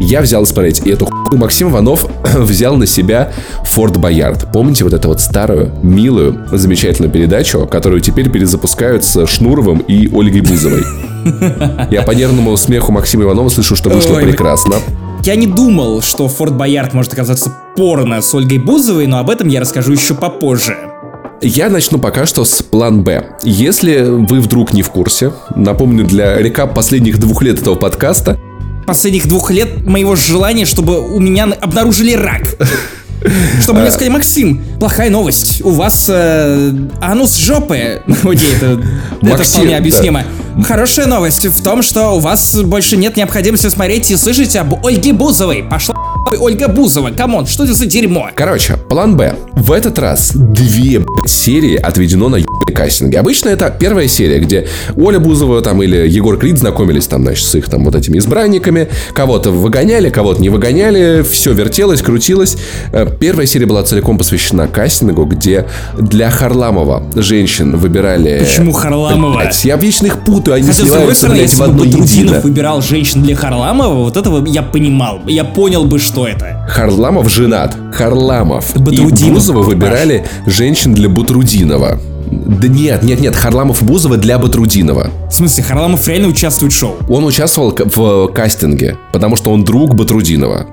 [0.00, 1.38] Я взял смотреть эту хуйню.
[1.38, 3.32] Максим Иванов взял на себя
[3.64, 4.52] Форт Боярд.
[4.52, 10.42] Помните вот эту вот старую, милую, замечательную передачу, которую теперь перезапускают с Шнуровым и Ольгой
[10.42, 10.82] Бузовой?
[11.90, 14.76] Я по нервному смеху Максима Иванова слышу, что вышло Ой, прекрасно.
[15.24, 19.48] Я не думал, что Форт Боярд может оказаться порно с Ольгой Бузовой, но об этом
[19.48, 20.76] я расскажу еще попозже.
[21.42, 23.36] Я начну пока что с план Б.
[23.42, 28.38] Если вы вдруг не в курсе, напомню для рекап последних двух лет этого подкаста.
[28.86, 32.56] Последних двух лет моего желания, чтобы у меня обнаружили рак.
[33.60, 35.62] Чтобы мне сказали, Максим, плохая новость.
[35.64, 38.02] У вас э, анус жопы.
[38.22, 38.82] Окей, это,
[39.22, 40.24] это вполне объяснимо.
[40.62, 45.12] Хорошая новость в том, что у вас больше нет необходимости смотреть и слышать об Ольге
[45.12, 45.64] Бузовой.
[45.64, 45.94] Пошла
[46.32, 48.28] Ольга Бузова, come on, что это за дерьмо?
[48.34, 49.36] Короче, план Б.
[49.52, 53.16] В этот раз две блядь, серии отведено на ебаные кастинги.
[53.16, 57.54] Обычно это первая серия, где Оля Бузова там или Егор Крид знакомились там, значит, с
[57.54, 58.88] их там вот этими избранниками.
[59.14, 61.22] Кого-то выгоняли, кого-то не выгоняли.
[61.22, 62.56] Все вертелось, крутилось.
[62.92, 65.66] Э, Первая серия была целиком посвящена кастингу, где
[65.98, 68.40] для Харламова женщин выбирали...
[68.40, 69.36] Почему Харламова?
[69.36, 72.10] Блядь, я вечно их путаю, они Хотя, с другой сливаются, стороны, блядь, в одно Батрутдинов
[72.10, 72.40] едино.
[72.40, 75.20] выбирал женщин для Харламова, вот этого я понимал.
[75.26, 76.66] Я понял бы, что это.
[76.68, 77.76] Харламов женат.
[77.92, 78.74] Харламов.
[78.76, 81.98] И Батрутдинов, Бузова выбирали женщин для Бутрудинова.
[82.30, 85.10] Да нет, нет, нет, Харламов и Бузова для Батрудинова.
[85.28, 86.96] В смысле, Харламов реально участвует в шоу?
[87.08, 90.66] Он участвовал в кастинге, потому что он друг Батрудинова.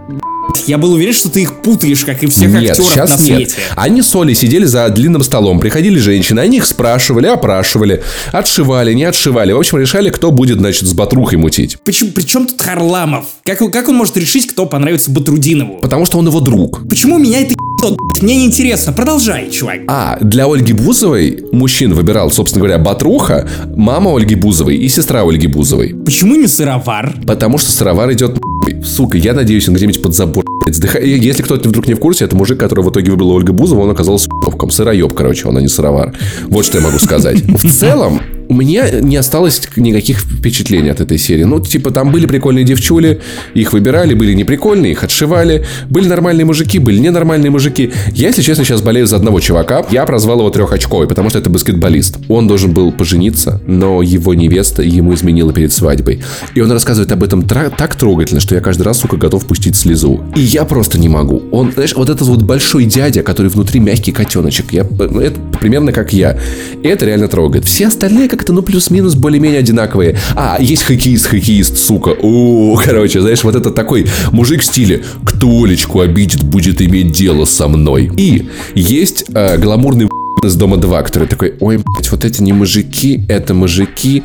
[0.67, 3.49] Я был уверен, что ты их путаешь, как и всех нет, актеров сейчас на нет.
[3.49, 3.53] свете.
[3.75, 9.03] Они с Олей сидели за длинным столом, приходили женщины, они их спрашивали, опрашивали, отшивали, не
[9.03, 9.53] отшивали.
[9.53, 11.77] В общем, решали, кто будет, значит, с Батрухой мутить.
[11.83, 13.25] Почему, при чем тут Харламов?
[13.43, 15.79] Как, как он может решить, кто понравится Батрудинову?
[15.79, 16.87] Потому что он его друг.
[16.87, 17.55] Почему меня это
[17.89, 18.21] блядь?
[18.21, 18.93] Мне неинтересно.
[18.93, 19.79] Продолжай, чувак.
[19.87, 25.47] А, для Ольги Бузовой мужчин выбирал, собственно говоря, Батруха, мама Ольги Бузовой и сестра Ольги
[25.47, 25.95] Бузовой.
[26.05, 27.15] Почему не сыровар?
[27.25, 28.37] Потому что сыровар идет.
[28.85, 32.59] Сука, я надеюсь, он где-нибудь под забор Если кто-то вдруг не в курсе, это мужик,
[32.59, 34.29] который в итоге выбрала Ольга Бузова, он оказался.
[34.69, 36.13] Сыроеб, короче, он, а не сыровар.
[36.47, 37.41] Вот что я могу сказать.
[37.41, 41.45] В целом, у меня не осталось никаких впечатлений от этой серии.
[41.45, 43.21] Ну, типа, там были прикольные девчули,
[43.53, 45.65] их выбирали, были неприкольные, их отшивали.
[45.89, 47.93] Были нормальные мужики, были ненормальные мужики.
[48.11, 49.85] Я, если честно, сейчас болею за одного чувака.
[49.89, 52.17] Я прозвал его трехочковый, потому что это баскетболист.
[52.27, 56.21] Он должен был пожениться, но его невеста ему изменила перед свадьбой.
[56.53, 60.25] И он рассказывает об этом так трогательно, что я каждый раз, сука, готов пустить слезу.
[60.35, 61.41] И я просто не могу.
[61.51, 64.73] Он, знаешь, вот этот вот большой дядя, который внутри мягкий котеночек.
[64.73, 66.37] Я, это примерно как я.
[66.83, 67.63] И это реально трогает.
[67.63, 70.17] Все остальные как-то, ну, плюс-минус более-менее одинаковые.
[70.35, 72.15] А, есть хоккеист, хоккеист, сука.
[72.19, 77.45] О, короче, знаешь, вот это такой мужик в стиле «Кто Олечку обидит, будет иметь дело
[77.45, 78.11] со мной».
[78.17, 80.09] И есть э, гламурный
[80.43, 84.23] из Дома 2, который такой, ой, блядь, вот эти не мужики, это мужики,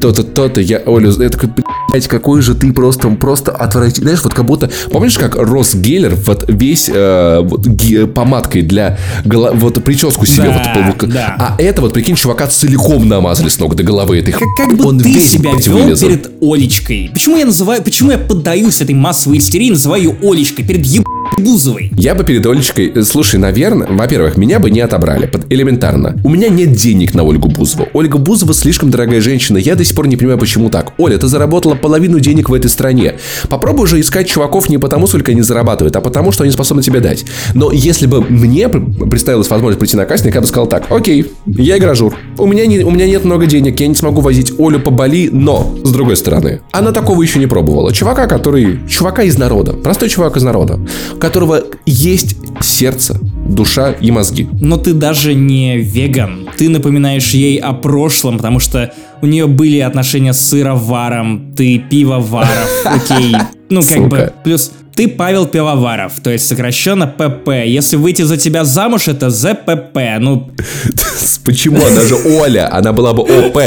[0.00, 1.50] то-то, то-то, я Олю, я такой,
[1.90, 6.14] блядь, какой же ты просто, просто отвратительный, знаешь, вот как будто, помнишь, как Рос Геллер
[6.14, 11.36] вот весь э, вот, ги- помадкой для, гола- вот прическу себе, Да, вот, вот, да.
[11.38, 14.86] а это вот, прикинь, чувака целиком намазали с ног до головы этой Как, как бы
[14.86, 16.08] он ты весь, себя блядь, вел вылезал.
[16.08, 17.10] перед Олечкой?
[17.12, 21.04] Почему я называю, почему я поддаюсь этой массовой истерии, называю ее Олечкой перед еб...
[21.36, 21.90] Бузовой?
[21.96, 26.16] Я бы перед Олечкой, э, слушай, наверное, во-первых, меня бы не отобрали, под- элементарно.
[26.24, 27.86] У меня нет денег на Ольгу Бузову.
[27.92, 30.92] Ольга Бузова слишком дорогая женщина, я до сих пор не понимаю, почему так.
[30.98, 33.14] Оля, ты заработала половину денег в этой стране.
[33.48, 37.00] Попробуй же искать чуваков не потому, сколько они зарабатывают, а потому, что они способны тебе
[37.00, 37.24] дать.
[37.54, 41.30] Но если бы мне пр- представилась возможность прийти на кастинг, я бы сказал так, окей,
[41.46, 42.14] я игражур.
[42.36, 45.28] У меня, не, у меня нет много денег, я не смогу возить Олю по Бали,
[45.32, 47.92] но, с другой стороны, она такого еще не пробовала.
[47.92, 48.80] Чувака, который...
[48.88, 49.72] Чувака из народа.
[49.72, 50.78] Простой чувак из народа.
[51.18, 54.46] У которого есть сердце, душа и мозги.
[54.60, 56.48] Но ты даже не веган.
[56.56, 62.70] Ты напоминаешь ей о прошлом, потому что у нее были отношения с сыроваром, ты пивоваров,
[62.84, 63.34] окей.
[63.68, 64.08] Ну, как Сука.
[64.08, 67.48] бы, плюс ты Павел Пивоваров, то есть сокращенно ПП.
[67.66, 69.98] Если выйти за тебя замуж, это ЗПП.
[70.20, 70.52] Ну,
[71.44, 71.84] Почему?
[71.84, 73.58] Она же Оля, она была бы ОП.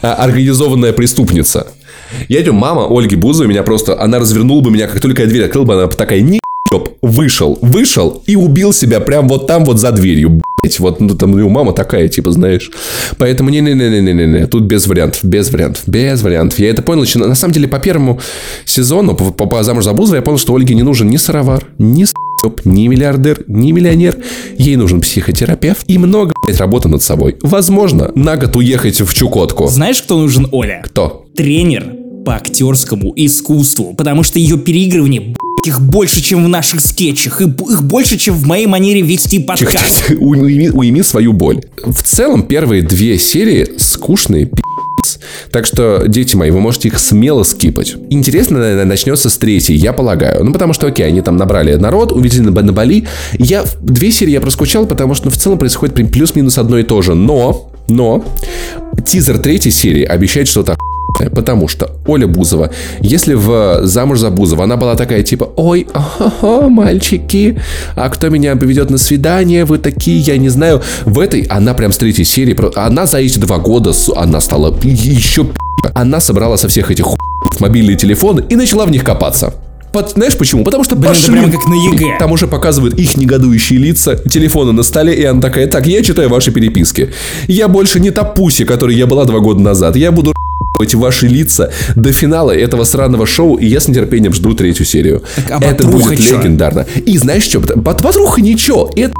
[0.00, 1.66] А, Организованная преступница.
[2.28, 5.44] Я говорю, мама Ольги Бузовой меня просто, она развернула бы меня, как только я дверь
[5.44, 6.40] открыл бы, она бы такая, не
[7.02, 10.40] вышел, вышел и убил себя прям вот там вот за дверью.
[10.62, 12.70] Блять, вот ну, там у мама такая, типа, знаешь.
[13.16, 16.58] Поэтому не-не-не-не-не-не, тут без вариантов, без вариантов, без вариантов.
[16.58, 18.20] Я это понял, еще, на самом деле, по первому
[18.64, 21.64] сезону, по, по, по замуж за Бузовой, я понял, что Ольге не нужен ни сыровар,
[21.78, 24.16] ни с***п, ни миллиардер, ни миллионер.
[24.56, 27.36] Ей нужен психотерапевт и много, блядь, работы над собой.
[27.42, 29.68] Возможно, на год уехать в Чукотку.
[29.68, 30.82] знаешь, кто нужен Оля?
[30.84, 31.26] Кто?
[31.36, 31.97] Тренер
[32.28, 37.82] по актерскому искусству, потому что ее переигрывание их больше, чем в наших скетчах, и их
[37.82, 40.10] больше, чем в моей манере вести подкаст.
[40.20, 41.62] Уйми, уйми свою боль.
[41.82, 45.20] В целом, первые две серии скучные, пи***ц.
[45.50, 47.96] Так что, дети мои, вы можете их смело скипать.
[48.10, 50.44] Интересно, наверное, начнется с третьей, я полагаю.
[50.44, 53.06] Ну, потому что, окей, они там набрали народ, увидели на, на Бали.
[53.38, 57.00] Я две серии я проскучал, потому что ну, в целом происходит плюс-минус одно и то
[57.00, 57.14] же.
[57.14, 58.22] Но, но,
[59.06, 60.76] тизер третьей серии обещает что-то
[61.32, 66.68] Потому что Оля Бузова, если в «Замуж за Бузова» она была такая типа «Ой, ага,
[66.68, 67.60] мальчики,
[67.96, 69.64] а кто меня поведет на свидание?
[69.64, 70.82] Вы такие, я не знаю».
[71.04, 75.46] В этой она прям с третьей серии, она за эти два года, она стала еще.
[75.94, 77.18] Она собрала со всех этих хуй
[77.60, 79.54] мобильные телефоны и начала в них копаться.
[79.92, 80.64] Под, знаешь почему?
[80.64, 81.32] Потому что Блин, пошли.
[81.32, 82.18] прямо как на ЕГЭ.
[82.18, 86.28] Там уже показывают их негодующие лица, телефоны на столе, и она такая, так, я читаю
[86.28, 87.10] ваши переписки.
[87.46, 89.96] Я больше не та пуся, которой я была два года назад.
[89.96, 90.34] Я буду
[90.82, 95.22] эти ваши лица до финала этого сраного шоу, и я с нетерпением жду третью серию.
[95.36, 96.38] Так, а это будет чё?
[96.38, 96.86] легендарно.
[97.04, 97.60] И знаешь что?
[97.60, 98.90] Бат- Батруха ничего.
[98.96, 99.14] Это,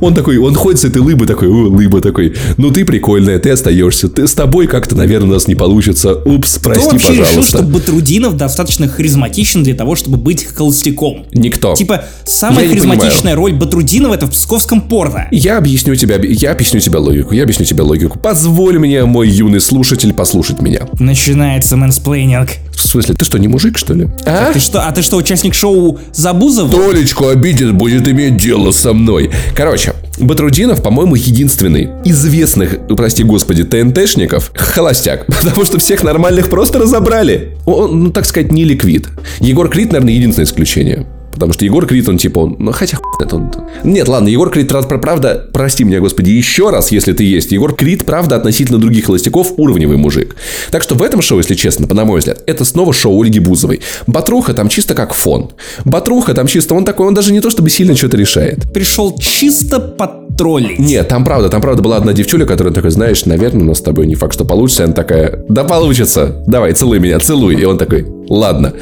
[0.00, 3.50] он такой, он ходит с этой лыбой такой, о, лыба такой, ну ты прикольная, ты
[3.50, 6.14] остаешься, ты с тобой как-то, наверное, у нас не получится.
[6.14, 7.58] Упс, Кто прости, вообще решил, пожалуйста.
[7.58, 11.26] что Батрудинов достаточно харизматичен для того, чтобы быть холостяком?
[11.32, 11.74] Никто.
[11.74, 15.28] Типа, самая Я харизматичная роль Батрудинова это в псковском порно.
[15.30, 18.18] Я объясню тебе, я объясню тебе логику, я объясню тебе логику.
[18.18, 20.82] Позволь мне, мой юный слушатель, послушать меня.
[21.00, 22.50] Начинается мэнсплейнинг.
[22.76, 24.08] В смысле, ты что, не мужик, что ли?
[24.26, 24.52] А?
[24.52, 26.70] Ты что, а ты что, участник шоу за Бузову?
[26.70, 29.30] Кто Олечку обидит, будет иметь дело со мной.
[29.56, 35.26] Короче, Батрудинов, по-моему, единственный известных, прости господи, ТНТшников холостяк.
[35.42, 37.56] Потому что всех нормальных просто разобрали.
[37.64, 39.08] Он, ну, так сказать, не ликвид.
[39.40, 41.06] Егор Крид, наверное, единственное исключение.
[41.32, 43.50] Потому что Егор Крид, он типа, он, ну хотя это он.
[43.84, 47.52] Нет, ладно, Егор Крид, правда, прости меня, господи, еще раз, если ты есть.
[47.52, 50.36] Егор Крид, правда, относительно других холостяков уровневый мужик.
[50.70, 53.38] Так что в этом шоу, если честно, по на мой взгляд, это снова шоу Ольги
[53.38, 53.80] Бузовой.
[54.06, 55.50] Батруха там чисто как фон.
[55.84, 58.72] Батруха там чисто, он такой, он даже не то чтобы сильно что-то решает.
[58.72, 60.78] Пришел чисто подтроллить.
[60.78, 63.82] Нет, там правда, там правда была одна девчуля, которая такая, знаешь, наверное, у нас с
[63.82, 64.82] тобой не факт, что получится.
[64.82, 67.54] И Она такая, да получится, давай, целуй меня, целуй.
[67.54, 68.74] И он такой, ладно.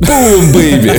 [0.00, 0.92] Boom, baby.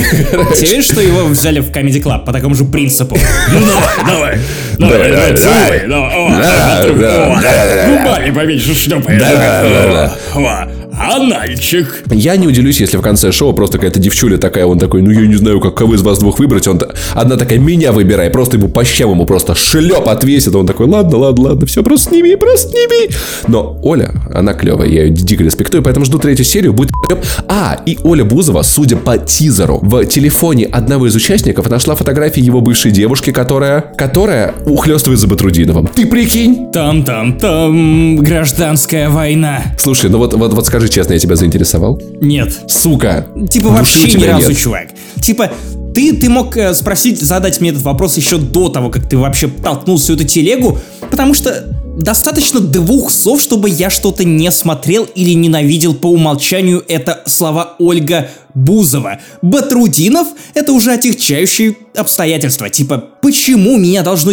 [0.54, 3.16] Ты веришь, что его взяли в Comedy Club по такому же принципу?
[3.50, 4.38] Ну давай, давай,
[4.78, 9.32] давай, давай, целуй, давай, о, Да, вокруг, да, о, да, да, губами поменьше шлепай, Да,
[9.34, 12.04] да, о, о, анальчик.
[12.10, 15.26] Я не удивлюсь, если в конце шоу просто какая-то девчуля такая, он такой, ну я
[15.26, 16.66] не знаю, как кого из вас двух выбрать.
[16.68, 16.80] Он
[17.14, 20.54] одна такая, меня выбирай, просто ему по щам ему просто шлеп отвесит.
[20.54, 23.10] Он такой, ладно, ладно, ладно, все, просто сними, просто сними.
[23.48, 27.24] Но Оля, она клевая, я ее дико респектую, поэтому жду третью серию, будет еб.
[27.48, 32.60] А, и Оля Бузова, судя по тизеру, в телефоне одного из участников нашла фотографии его
[32.60, 35.86] бывшей девушки, которая, которая ухлестывает за Батрудиновым.
[35.88, 36.70] Ты прикинь?
[36.72, 39.62] Там-там-там, гражданская война.
[39.78, 42.00] Слушай, ну вот, вот, вот скажи честно, я тебя заинтересовал?
[42.20, 42.52] Нет.
[42.68, 43.26] Сука.
[43.50, 44.58] Типа вообще ни разу, нет.
[44.58, 44.88] чувак.
[45.22, 45.50] Типа,
[45.94, 49.48] ты, ты мог э, спросить, задать мне этот вопрос еще до того, как ты вообще
[49.48, 50.78] толкнул всю эту телегу,
[51.10, 51.66] потому что
[51.96, 56.84] достаточно двух слов, чтобы я что-то не смотрел или ненавидел по умолчанию.
[56.88, 59.18] Это слова Ольга Бузова.
[59.42, 62.70] Батрудинов— это уже отягчающие обстоятельства.
[62.70, 64.32] Типа, почему меня должно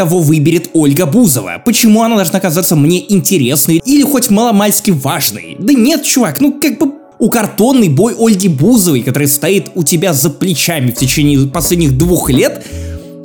[0.00, 1.60] кого выберет Ольга Бузова?
[1.62, 5.56] Почему она должна казаться мне интересной или хоть маломальски важной?
[5.58, 10.14] Да нет, чувак, ну как бы у картонный бой Ольги Бузовой, который стоит у тебя
[10.14, 12.64] за плечами в течение последних двух лет,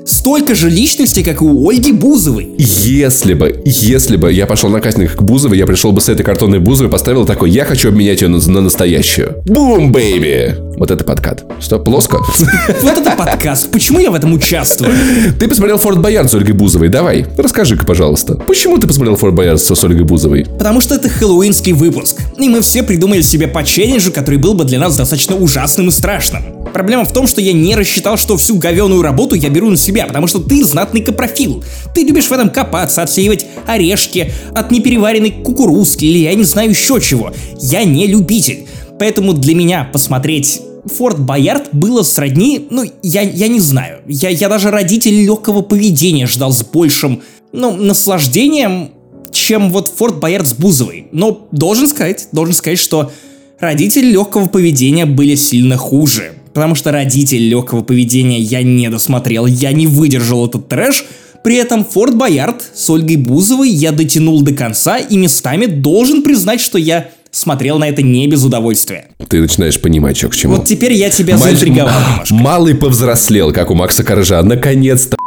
[0.06, 2.50] столько же личности, как и у Ольги Бузовой.
[2.58, 6.24] Если бы, если бы я пошел на кастинг к Бузовой, я пришел бы с этой
[6.24, 9.42] картонной Бузовой, поставил такой, я хочу обменять ее на, на настоящую.
[9.46, 10.56] Boom, baby!
[10.78, 11.44] Вот это подкат.
[11.60, 12.20] Что, плоско?
[12.82, 13.72] Вот это подкаст.
[13.72, 14.92] Почему я в этом участвую?
[15.40, 18.36] Ты посмотрел Форт Боярд с Ольгой Бузовой, давай, расскажи-ка, пожалуйста.
[18.36, 20.46] Почему ты посмотрел Форт Боярд с Ольгой Бузовой?
[20.46, 22.22] Потому что это хэллоуинский выпуск.
[22.38, 25.92] И мы все придумали себе по челленджу, который был бы для нас достаточно ужасным и
[25.92, 26.44] страшным.
[26.74, 30.06] Проблема в том, что я не рассчитал, что всю говеную работу я беру на себя,
[30.08, 31.64] потому что ты знатный капрофил.
[31.94, 37.00] Ты любишь в этом копаться, отсеивать орешки от непереваренной кукурузки или я не знаю еще
[37.00, 37.34] чего.
[37.60, 38.68] Я не любитель.
[39.00, 44.02] Поэтому для меня посмотреть Форт Боярд было сродни, ну, я, я не знаю.
[44.08, 48.92] Я, я даже родителей легкого поведения ждал с большим, ну, наслаждением,
[49.32, 51.08] чем вот Форт Боярд с Бузовой.
[51.12, 53.12] Но должен сказать, должен сказать, что
[53.60, 56.34] родители легкого поведения были сильно хуже.
[56.56, 61.06] Потому что родители легкого поведения я не досмотрел, я не выдержал этот трэш.
[61.44, 66.62] При этом Форт Боярд с Ольгой Бузовой я дотянул до конца и местами должен признать,
[66.62, 69.10] что я смотрел на это не без удовольствия.
[69.30, 70.56] Ты начинаешь понимать, что к чему.
[70.56, 72.34] Вот теперь я тебя Мальчик- заинтриговал немножко.
[72.34, 74.42] Малый повзрослел, как у Макса Коржа.
[74.42, 75.18] Наконец-то.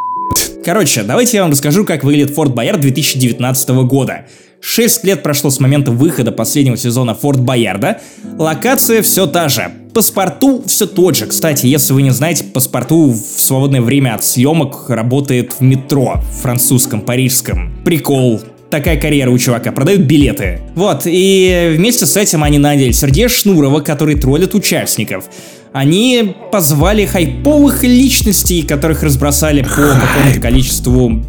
[0.64, 4.25] Короче, давайте я вам расскажу, как выглядит Форт Боярд 2019 года.
[4.61, 8.01] Шесть лет прошло с момента выхода последнего сезона Форт Боярда.
[8.38, 9.71] Локация все та же.
[9.98, 11.26] Паспорту все тот же.
[11.26, 17.00] Кстати, если вы не знаете, паспорту в свободное время от съемок работает в метро, французском,
[17.00, 17.72] парижском.
[17.84, 18.40] Прикол.
[18.70, 20.61] Такая карьера у чувака, продают билеты.
[20.76, 25.24] Вот, и вместе с этим они наняли Сергея Шнурова, который троллит участников.
[25.72, 31.24] Они позвали хайповых личностей, которых разбросали по какому-то количеству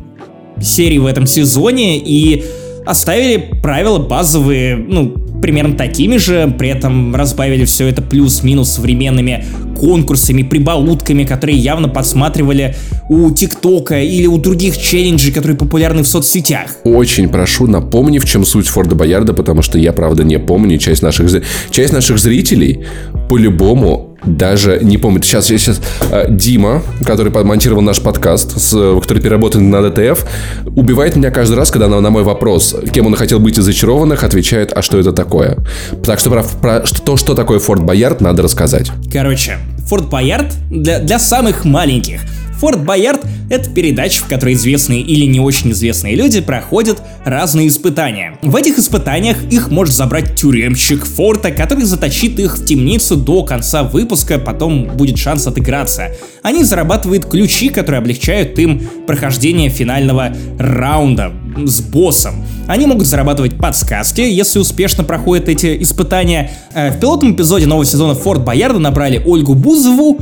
[0.62, 2.46] серий в этом сезоне и
[2.86, 9.46] оставили правила базовые, ну, примерно такими же, при этом разбавили все это плюс-минус современными
[9.78, 12.76] конкурсами, прибаутками, которые явно подсматривали
[13.08, 16.72] у ТикТока или у других челленджей, которые популярны в соцсетях.
[16.84, 20.78] Очень прошу, напомни, в чем суть Форда Боярда, потому что я, правда, не помню.
[20.78, 21.32] Часть наших,
[21.72, 22.86] часть наших зрителей
[23.30, 25.22] по-любому Даже не помню.
[25.24, 25.82] Сейчас, сейчас...
[26.12, 30.26] э, Дима, который монтировал наш подкаст, с, э, который переработан на ДТФ,
[30.66, 34.24] убивает меня каждый раз, когда на, на мой вопрос, кем он хотел быть из зачарованных,
[34.24, 35.58] отвечает, а что это такое?
[36.04, 38.92] Так что про, про то, что такое Форт Боярд, надо рассказать.
[39.12, 39.58] Короче,
[39.88, 42.22] Форт Боярд для, для самых маленьких.
[42.60, 48.38] Форт Боярд— это передача, в которой известные или не очень известные люди проходят разные испытания.
[48.42, 53.84] В этих испытаниях их может забрать тюремщик Форта, который заточит их в темницу до конца
[53.84, 56.10] выпуска, потом будет шанс отыграться.
[56.44, 61.32] Они зарабатывают ключи, которые облегчают им прохождение финального раунда
[61.66, 62.44] с боссом.
[62.68, 66.52] Они могут зарабатывать подсказки, если успешно проходят эти испытания.
[66.74, 70.20] Э, В пилотном эпизоде нового сезона Форт Боярда набрали Ольгу Бузову,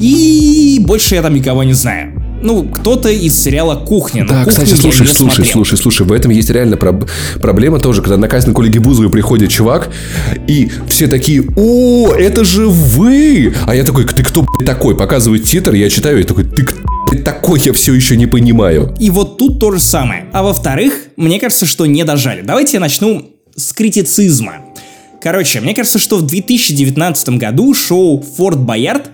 [0.00, 2.20] и больше я там никого не знаю.
[2.42, 4.26] Ну, кто-то из сериала «Кухня».
[4.26, 5.46] Да, «Кухню» кстати, слушай, слушай, смотрел.
[5.46, 7.08] слушай, слушай, в этом есть реально проб-
[7.40, 9.90] проблема тоже, когда на кастинг Ольги Бузовой приходит чувак,
[10.46, 13.54] и все такие, о, это же вы!
[13.66, 14.94] А я такой, ты кто блядь, такой?
[14.94, 16.78] Показывает титр, я читаю, и такой, ты кто
[17.24, 17.60] такой?
[17.60, 18.94] Я все еще не понимаю.
[19.00, 20.26] И вот тут то же самое.
[20.32, 22.42] А во-вторых, мне кажется, что не дожали.
[22.42, 24.56] Давайте я начну с критицизма.
[25.22, 29.08] Короче, мне кажется, что в 2019 году шоу «Форт Боярд»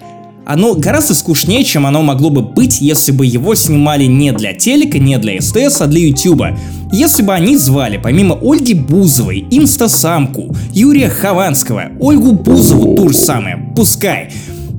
[0.47, 4.99] оно гораздо скучнее, чем оно могло бы быть, если бы его снимали не для телека,
[4.99, 6.59] не для СТС, а для Ютуба.
[6.93, 13.73] Если бы они звали, помимо Ольги Бузовой, Инстасамку, Юрия Хованского, Ольгу Бузову ту же самое,
[13.77, 14.31] пускай.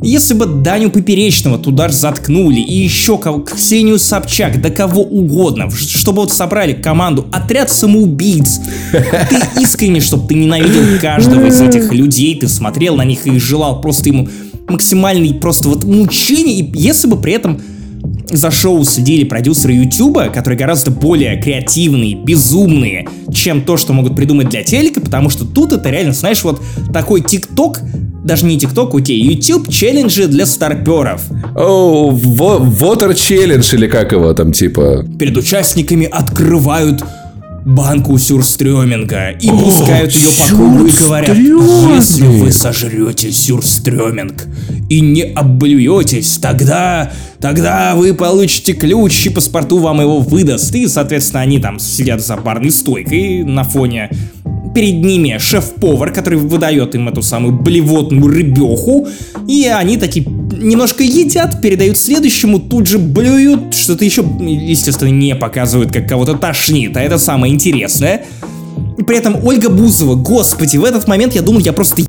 [0.03, 5.69] Если бы Даню Поперечного туда же заткнули и еще кого Ксению Собчак, да кого угодно,
[5.69, 8.61] чтобы вот собрали команду отряд самоубийц.
[8.91, 13.79] Ты искренне, чтобы ты ненавидел каждого из этих людей, ты смотрел на них и желал
[13.79, 14.27] просто ему
[14.67, 17.61] максимальный просто вот мучений, и если бы при этом
[18.29, 24.49] за шоу следили продюсеры Ютуба, которые гораздо более креативные, безумные, чем то, что могут придумать
[24.49, 26.61] для телека, потому что тут это реально, знаешь, вот
[26.93, 27.81] такой ТикТок,
[28.23, 31.23] даже не ТикТок, окей, YouTube челленджи для старперов.
[31.55, 35.05] О, во- Water Challenge или как его там, типа...
[35.19, 37.03] Перед участниками открывают
[37.65, 44.47] банку сюрстрёминга и пускают ее по кругу и говорят, если вы сожрете сюрстрёминг
[44.89, 50.73] и не облюетесь, тогда, тогда вы получите ключ и паспорту вам его выдаст.
[50.75, 54.09] И, соответственно, они там сидят за барной стойкой на фоне
[54.73, 59.07] перед ними шеф-повар, который выдает им эту самую блевотную рыбеху,
[59.47, 65.91] и они такие немножко едят, передают следующему, тут же блюют, что-то еще, естественно, не показывают,
[65.91, 68.25] как кого-то тошнит, а это самое интересное.
[68.97, 72.03] И при этом Ольга Бузова, господи, в этот момент я думал, я просто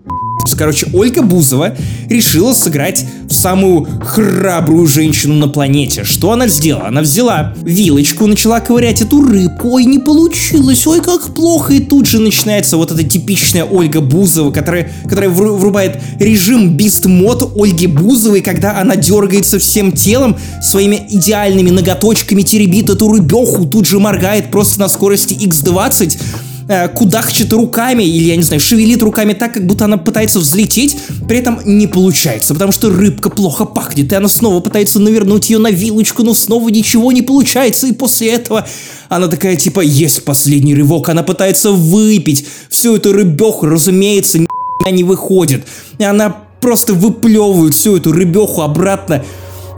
[0.53, 0.59] еб***сь.
[0.59, 1.75] Короче, Ольга Бузова
[2.09, 6.05] решила сыграть в самую храбрую женщину на планете.
[6.05, 6.89] Что она сделала?
[6.89, 9.71] Она взяла вилочку, начала ковырять эту рыбку.
[9.73, 11.75] Ой, не получилось, ой, как плохо.
[11.75, 17.07] И тут же начинается вот эта типичная Ольга Бузова, которая, которая вру- врубает режим бист
[17.07, 23.87] мод Ольги Бузовой, когда она дергается всем телом, своими идеальными ноготочками теребит эту рыбеху, тут
[23.87, 26.19] же моргает просто на скорости x20
[26.69, 30.97] э, кудахчет руками, или, я не знаю, шевелит руками так, как будто она пытается взлететь,
[31.29, 35.59] при этом не получается, потому что рыбка плохо пахнет, и она снова пытается навернуть ее
[35.59, 38.67] на вилочку, но снова ничего не получается, и после этого
[39.09, 42.47] она такая, типа, есть последний рывок, она пытается выпить.
[42.69, 44.47] Всю эту рыбеху, разумеется, ни
[44.91, 45.65] не выходит,
[45.99, 49.25] и она просто выплевывает всю эту рыбеху обратно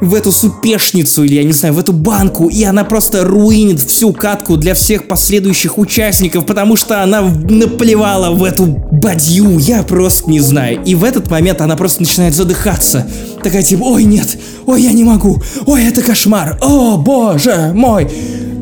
[0.00, 4.12] в эту супешницу или, я не знаю, в эту банку, и она просто руинит всю
[4.12, 10.40] катку для всех последующих участников, потому что она наплевала в эту бадью, я просто не
[10.40, 10.82] знаю.
[10.84, 13.06] И в этот момент она просто начинает задыхаться.
[13.42, 18.08] Такая типа, ой, нет, ой, я не могу, ой, это кошмар, о, боже мой.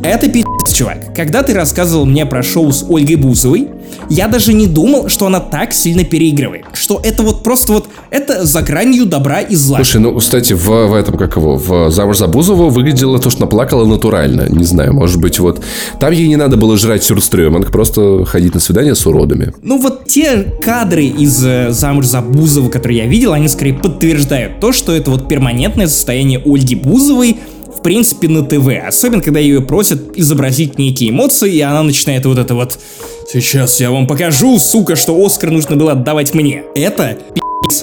[0.05, 1.15] Это пи***ц, чувак.
[1.15, 3.69] Когда ты рассказывал мне про шоу с Ольгой Бузовой,
[4.09, 6.65] я даже не думал, что она так сильно переигрывает.
[6.73, 9.77] Что это вот просто вот, это за гранью добра и зла.
[9.77, 13.43] Слушай, ну, кстати, в, в этом, как его, в «Замуж за Бузову» выглядело то, что
[13.43, 14.49] наплакала натурально.
[14.49, 15.63] Не знаю, может быть, вот...
[16.01, 19.53] Там ей не надо было жрать сюрстрёминг, просто ходить на свидание с уродами.
[19.63, 24.59] Ну вот те кадры из э, «Замуж за Бузову», которые я видел, они скорее подтверждают
[24.59, 27.37] то, что это вот перманентное состояние Ольги Бузовой,
[27.83, 28.69] в принципе, на ТВ.
[28.87, 32.79] Особенно, когда ее просят изобразить некие эмоции, и она начинает вот это вот
[33.29, 36.63] «Сейчас я вам покажу, сука, что Оскар нужно было отдавать мне».
[36.77, 37.19] Это.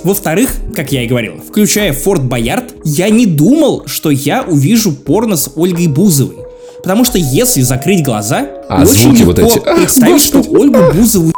[0.06, 5.36] Во-вторых, как я и говорил, включая Форт Боярд, я не думал, что я увижу порно
[5.36, 6.38] с Ольгой Бузовой.
[6.82, 9.60] Потому что если закрыть глаза, А очень звуки легко вот эти.
[9.82, 10.39] Представить, что.
[10.39, 11.34] Ольгу Бузову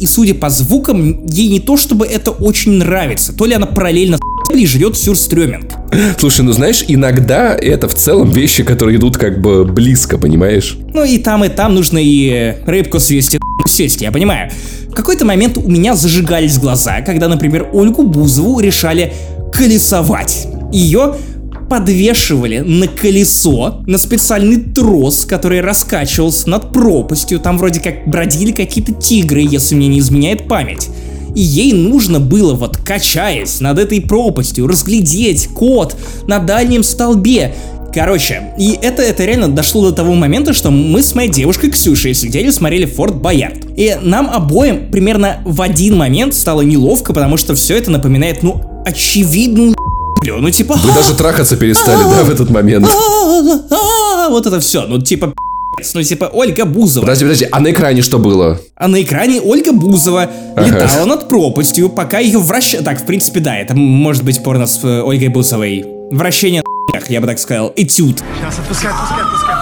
[0.00, 4.18] и судя по звукам, ей не то чтобы это очень нравится, то ли она параллельно
[4.56, 5.72] и жрет сюрстрёминг.
[6.18, 10.76] Слушай, ну знаешь, иногда это в целом вещи, которые идут как бы близко, понимаешь?
[10.92, 14.50] Ну и там, и там нужно и рыбку съесть, и хуй съесть, я понимаю.
[14.88, 19.12] В какой-то момент у меня зажигались глаза, когда, например, Ольгу Бузову решали
[19.52, 20.48] колесовать.
[20.72, 21.14] Ее
[21.70, 27.38] подвешивали на колесо, на специальный трос, который раскачивался над пропастью.
[27.38, 30.88] Там вроде как бродили какие-то тигры, если мне не изменяет память.
[31.34, 37.54] И ей нужно было, вот качаясь над этой пропастью, разглядеть код на дальнем столбе.
[37.92, 42.14] Короче, и это, это реально дошло до того момента, что мы с моей девушкой Ксюшей
[42.14, 43.66] сидели, смотрели Форт Боярд.
[43.76, 48.62] И нам обоим примерно в один момент стало неловко, потому что все это напоминает, ну,
[48.86, 49.74] очевидную
[50.22, 50.76] ну типа...
[50.76, 52.86] Вы даже трахаться перестали, да, в этот момент?
[54.28, 55.34] Вот это все, ну типа
[55.94, 57.02] ну, типа, Ольга Бузова.
[57.02, 58.60] Подожди, подожди, а на экране что было?
[58.76, 60.66] А на экране Ольга Бузова ага.
[60.66, 62.82] летала над пропастью, пока ее вращали...
[62.82, 65.84] Так, в принципе, да, это может быть порно с э, Ольгой Бузовой.
[66.10, 68.22] Вращение на я бы так сказал, этюд.
[68.38, 69.56] Сейчас, отпускай, отпускай, отпускай.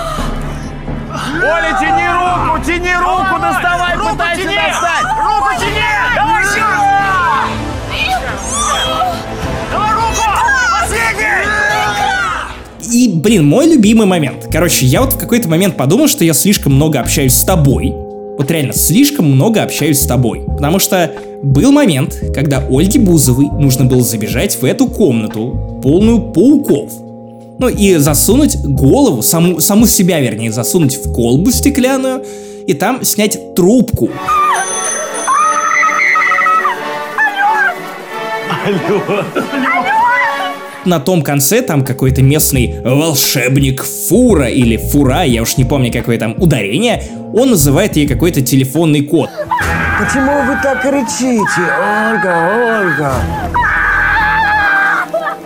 [1.37, 3.68] Оля, тяни руку, тяни руку, доставай,
[13.19, 14.49] блин, мой любимый момент.
[14.51, 17.95] Короче, я вот в какой-то момент подумал, что я слишком много общаюсь с тобой.
[18.39, 20.45] Вот реально, слишком много общаюсь с тобой.
[20.47, 21.11] Потому что
[21.43, 26.93] был момент, когда Ольге Бузовой нужно было забежать в эту комнату, полную пауков.
[27.59, 32.25] Ну и засунуть голову, саму, саму себя, вернее, засунуть в колбу стеклянную
[32.67, 34.09] и там снять трубку.
[38.65, 39.03] Алло!
[39.09, 39.68] Алло!
[40.89, 46.19] На том конце там какой-то местный волшебник Фура или Фура, я уж не помню какое
[46.19, 49.31] там ударение, он называет ей какой-то телефонный код.
[49.99, 51.63] Почему вы так кричите,
[52.11, 53.13] Ольга, Ольга?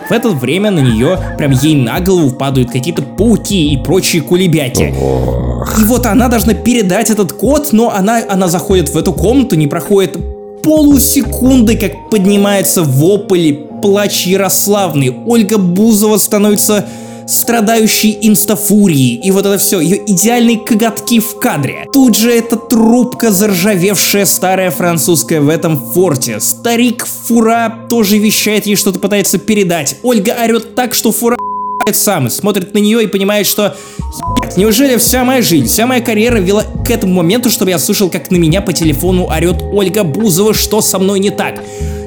[0.09, 4.93] В это время на нее, прям ей на голову падают какие-то пауки и прочие кулебяки.
[4.99, 5.79] Ох.
[5.79, 9.67] И вот она должна передать этот код, но она, она заходит в эту комнату, не
[9.67, 10.17] проходит
[10.61, 15.13] полусекунды, как поднимается вопль плач Ярославны.
[15.25, 16.87] Ольга Бузова становится
[17.27, 21.85] страдающей инстафурией, и вот это все, ее идеальные коготки в кадре.
[21.91, 26.39] Тут же эта трубка заржавевшая старая французская в этом форте.
[26.39, 29.97] Старик Фура тоже вещает ей что-то пытается передать.
[30.01, 31.35] Ольга орет так, что Фура
[31.91, 33.75] сам и смотрит на нее и понимает, что
[34.55, 38.31] неужели вся моя жизнь, вся моя карьера вела к этому моменту, чтобы я слышал, как
[38.31, 41.61] на меня по телефону орет Ольга Бузова, что со мной не так.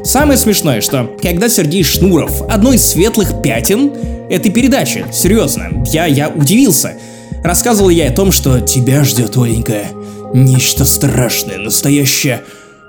[0.06, 3.90] Самое смешное, что когда Сергей Шнуров, одно из светлых пятен
[4.30, 6.92] этой передачи, серьезно, я, я удивился,
[7.42, 9.86] рассказывал я о том, что тебя ждет, Оленька,
[10.32, 12.42] нечто страшное, настоящее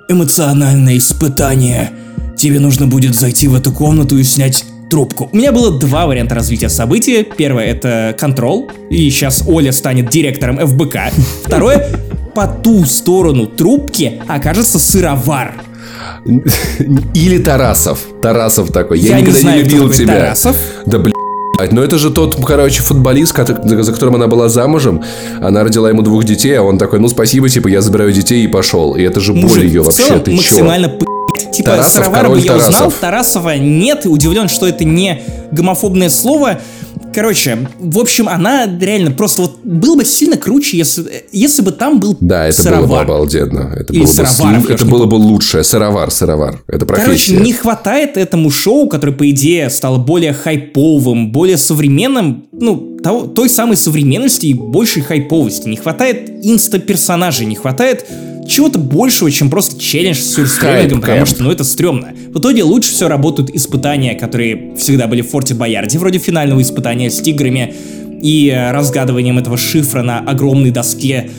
[0.07, 1.89] эмоциональное испытание.
[2.37, 5.27] Тебе нужно будет зайти в эту комнату и снять трубку.
[5.31, 7.23] У меня было два варианта развития событий.
[7.23, 11.11] Первое это контрол, и сейчас Оля станет директором ФБК.
[11.47, 11.89] Второе,
[12.35, 15.55] по ту сторону трубки окажется сыровар.
[17.13, 17.99] Или Тарасов.
[18.21, 18.99] Тарасов такой.
[18.99, 20.13] Я, Я никогда не, знаю, не любил тебя.
[20.15, 20.55] Тарасов.
[20.85, 21.13] Да блин.
[21.71, 25.03] Но это же тот, короче, футболист, за которым она была замужем.
[25.41, 28.47] Она родила ему двух детей, а он такой, ну спасибо, типа, я забираю детей и
[28.47, 28.93] пошел.
[28.95, 31.51] И это же Мужик, боль ее вообще, ты максимально чё?
[31.51, 32.69] Типа, Тарасов, Сыровара бы я Тарасов.
[32.73, 35.21] узнал, Тарасова нет, и удивлен, что это не
[35.51, 36.59] гомофобное слово.
[37.13, 41.99] Короче, в общем, она реально просто вот было бы сильно круче, если, если бы там
[41.99, 42.87] был Да, это сыровар.
[42.87, 43.73] было бы обалденно.
[43.75, 44.69] Это Или было бы, с...
[44.69, 45.63] это было бы лучше.
[45.63, 46.63] Сыровар, сыровар.
[46.67, 47.05] Это профессия.
[47.07, 53.27] Короче, не хватает этому шоу, которое, по идее, стало более хайповым, более современным, ну, того,
[53.27, 55.67] той самой современности и большей хайповости.
[55.67, 58.05] Не хватает инста-персонажей, не хватает
[58.47, 62.13] чего-то большего, чем просто челлендж с сюрстримингом, потому что, ну, это стрёмно.
[62.29, 67.09] В итоге лучше все работают испытания, которые всегда были в Форте Боярде, вроде финального испытания
[67.09, 67.73] с тиграми
[68.21, 71.29] и э, разгадыванием этого шифра на огромной доске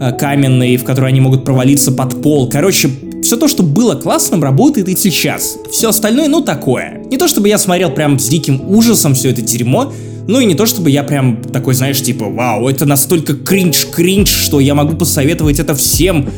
[0.00, 2.48] э, каменной, в которой они могут провалиться под пол.
[2.48, 2.90] Короче,
[3.22, 5.56] все то, что было классным, работает и сейчас.
[5.70, 7.02] Все остальное, ну, такое.
[7.10, 9.92] Не то, чтобы я смотрел прям с диким ужасом все это дерьмо,
[10.26, 14.58] ну и не то, чтобы я прям такой, знаешь, типа, вау, это настолько кринж-кринж, что
[14.60, 16.30] я могу посоветовать это всем.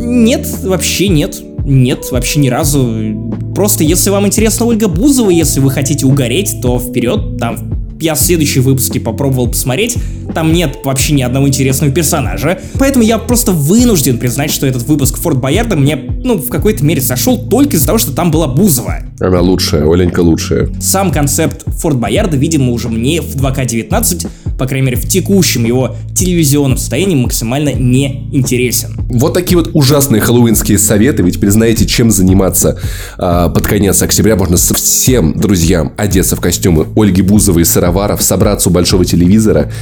[0.00, 1.40] Нет, вообще нет.
[1.64, 3.30] Нет, вообще ни разу.
[3.54, 8.62] Просто если вам интересна Ольга Бузова, если вы хотите угореть, то вперед, там я следующие
[8.62, 9.96] выпуски попробовал посмотреть,
[10.34, 15.18] там нет вообще ни одного интересного персонажа, поэтому я просто вынужден признать, что этот выпуск
[15.18, 19.00] Форт Боярда мне, ну, в какой-то мере сошел только из-за того, что там была Бузова.
[19.20, 20.70] Она лучшая, Оленька лучшая.
[20.80, 24.28] Сам концепт Форт Боярда, видимо, уже мне в 2К19
[24.60, 28.94] по крайней мере в текущем его телевизионном состоянии максимально не интересен.
[29.08, 31.22] Вот такие вот ужасные хэллоуинские советы.
[31.22, 32.78] Вы теперь знаете, чем заниматься
[33.16, 34.36] а, под конец октября.
[34.36, 39.72] Можно со всем друзьям одеться в костюмы Ольги Бузовой и Сыроваров, собраться у большого телевизора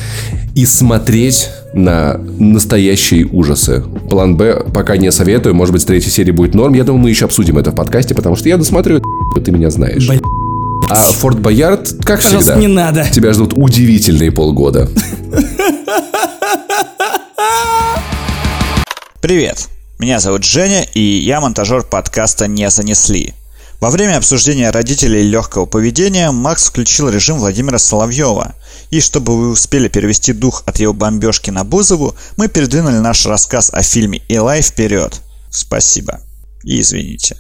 [0.55, 3.83] и смотреть на настоящие ужасы.
[4.09, 6.75] План Б пока не советую, может быть, с третьей серии будет норм.
[6.75, 9.03] Я думаю, мы еще обсудим это в подкасте, потому что я досмотрю,
[9.35, 10.07] ты меня знаешь.
[10.09, 10.23] Блин.
[10.91, 13.09] А Форт Боярд, как Пожалуйста, всегда, не надо.
[13.11, 14.89] тебя ждут удивительные полгода.
[19.21, 19.69] Привет!
[19.99, 23.35] Меня зовут Женя, и я монтажер подкаста «Не занесли».
[23.81, 28.55] Во время обсуждения родителей легкого поведения Макс включил режим Владимира Соловьева.
[28.91, 33.71] И чтобы вы успели перевести дух от его бомбежки на Бузову, мы передвинули наш рассказ
[33.73, 35.21] о фильме «Илай» вперед.
[35.51, 36.21] Спасибо.
[36.65, 37.37] И извините.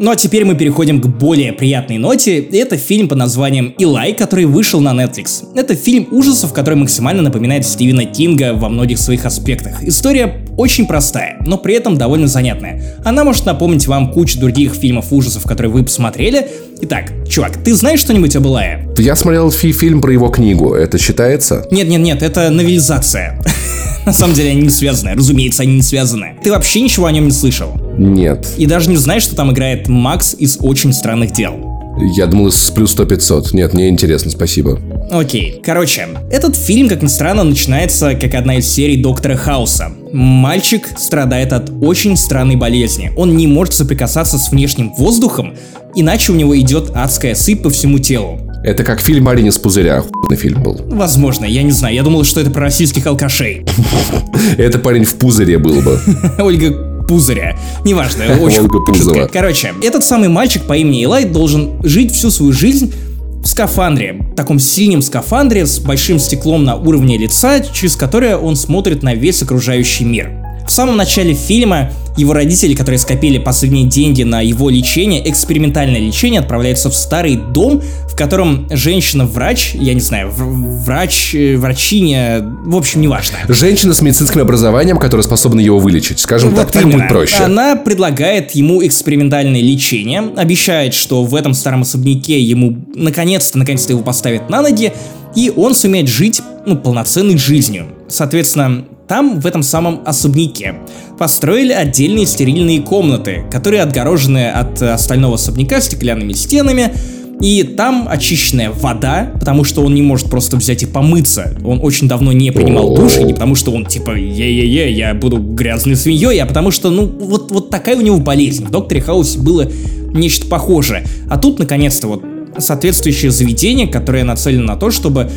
[0.00, 2.38] Ну а теперь мы переходим к более приятной ноте.
[2.38, 5.44] Это фильм под названием «Илай», который вышел на Netflix.
[5.54, 9.84] Это фильм ужасов, который максимально напоминает Стивена Кинга во многих своих аспектах.
[9.84, 12.82] История очень простая, но при этом довольно занятная.
[13.04, 16.46] Она может напомнить вам кучу других фильмов ужасов, которые вы посмотрели.
[16.82, 18.88] Итак, чувак, ты знаешь что-нибудь об Илае?
[18.98, 20.74] Я смотрел фи- фильм про его книгу.
[20.74, 21.66] Это считается?
[21.70, 23.40] Нет-нет-нет, это новелизация.
[24.06, 26.36] На самом деле они не связаны, разумеется, они не связаны.
[26.42, 27.72] Ты вообще ничего о нем не слышал?
[27.98, 28.46] Нет.
[28.56, 31.79] И даже не знаешь, что там играет Макс из «Очень странных дел».
[32.00, 33.52] Я думал, с плюс 100 500.
[33.52, 34.80] Нет, мне интересно, спасибо.
[35.10, 39.92] Окей, короче, этот фильм, как ни странно, начинается как одна из серий Доктора Хауса.
[40.12, 43.12] Мальчик страдает от очень странной болезни.
[43.16, 45.54] Он не может соприкасаться с внешним воздухом,
[45.94, 48.40] иначе у него идет адская сыпь по всему телу.
[48.62, 49.98] Это как фильм «Марин из пузыря».
[49.98, 50.78] Охуенный фильм был.
[50.88, 53.64] Возможно, я не знаю, я думал, что это про российских алкашей.
[54.58, 55.98] Это парень в пузыре был бы.
[56.38, 57.58] Ольга Пузыря.
[57.84, 59.28] Неважно, очень шутка.
[59.32, 62.94] Короче, этот самый мальчик по имени Илай должен жить всю свою жизнь
[63.42, 69.02] в скафандре, таком синем скафандре с большим стеклом на уровне лица, через которое он смотрит
[69.02, 70.39] на весь окружающий мир.
[70.70, 76.38] В самом начале фильма его родители, которые скопили последние деньги на его лечение, экспериментальное лечение,
[76.38, 83.00] отправляются в старый дом, в котором женщина-врач, я не знаю, врач, э, врачиня, в общем,
[83.00, 83.38] неважно.
[83.48, 86.20] Женщина с медицинским образованием, которая способна его вылечить.
[86.20, 86.98] Скажем так, Вот так именно.
[86.98, 87.42] будет проще.
[87.42, 94.02] Она предлагает ему экспериментальное лечение, обещает, что в этом старом особняке ему наконец-то, наконец-то его
[94.04, 94.92] поставят на ноги,
[95.34, 97.86] и он сумеет жить, ну, полноценной жизнью.
[98.06, 100.76] Соответственно, там, в этом самом особняке,
[101.18, 106.92] построили отдельные стерильные комнаты, которые отгорожены от э, остального особняка стеклянными стенами,
[107.40, 111.56] и там очищенная вода, потому что он не может просто взять и помыться.
[111.64, 115.38] Он очень давно не принимал душ, и не потому что он типа е-е-е, я буду
[115.38, 118.64] грязной свиньей, а потому что, ну, вот, вот такая у него болезнь.
[118.64, 119.68] В Докторе Хаусе было
[120.14, 121.04] нечто похожее.
[121.28, 122.22] А тут, наконец-то, вот
[122.58, 125.28] соответствующее заведение, которое нацелено на то, чтобы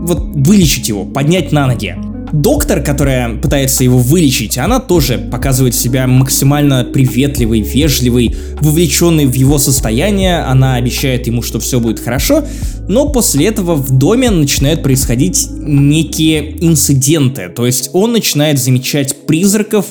[0.00, 1.94] вот вылечить его, поднять на ноги.
[2.32, 9.58] Доктор, которая пытается его вылечить, она тоже показывает себя максимально приветливой, вежливой, вовлеченной в его
[9.58, 10.38] состояние.
[10.40, 12.42] Она обещает ему, что все будет хорошо,
[12.88, 17.50] но после этого в доме начинают происходить некие инциденты.
[17.50, 19.86] То есть он начинает замечать призраков,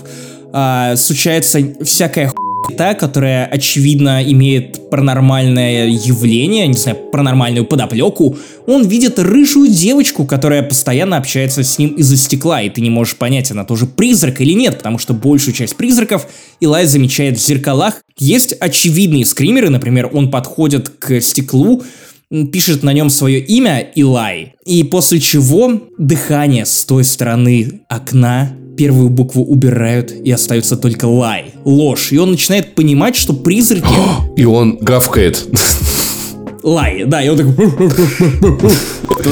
[0.52, 2.32] а, случается всякая
[2.72, 10.64] хуйта, которая, очевидно, имеет паранормальное явление, не знаю, паранормальную подоплеку, он видит рыжую девочку, которая
[10.64, 14.54] постоянно общается с ним из-за стекла, и ты не можешь понять, она тоже призрак или
[14.54, 16.28] нет, потому что большую часть призраков
[16.60, 17.96] Илай замечает в зеркалах.
[18.18, 21.84] Есть очевидные скримеры, например, он подходит к стеклу,
[22.52, 29.10] пишет на нем свое имя Илай, и после чего дыхание с той стороны окна первую
[29.10, 32.12] букву убирают и остается только лай, ложь.
[32.12, 33.86] И он начинает понимать, что призраки...
[34.36, 35.46] И он гавкает.
[36.64, 37.54] лай, да, и он такой...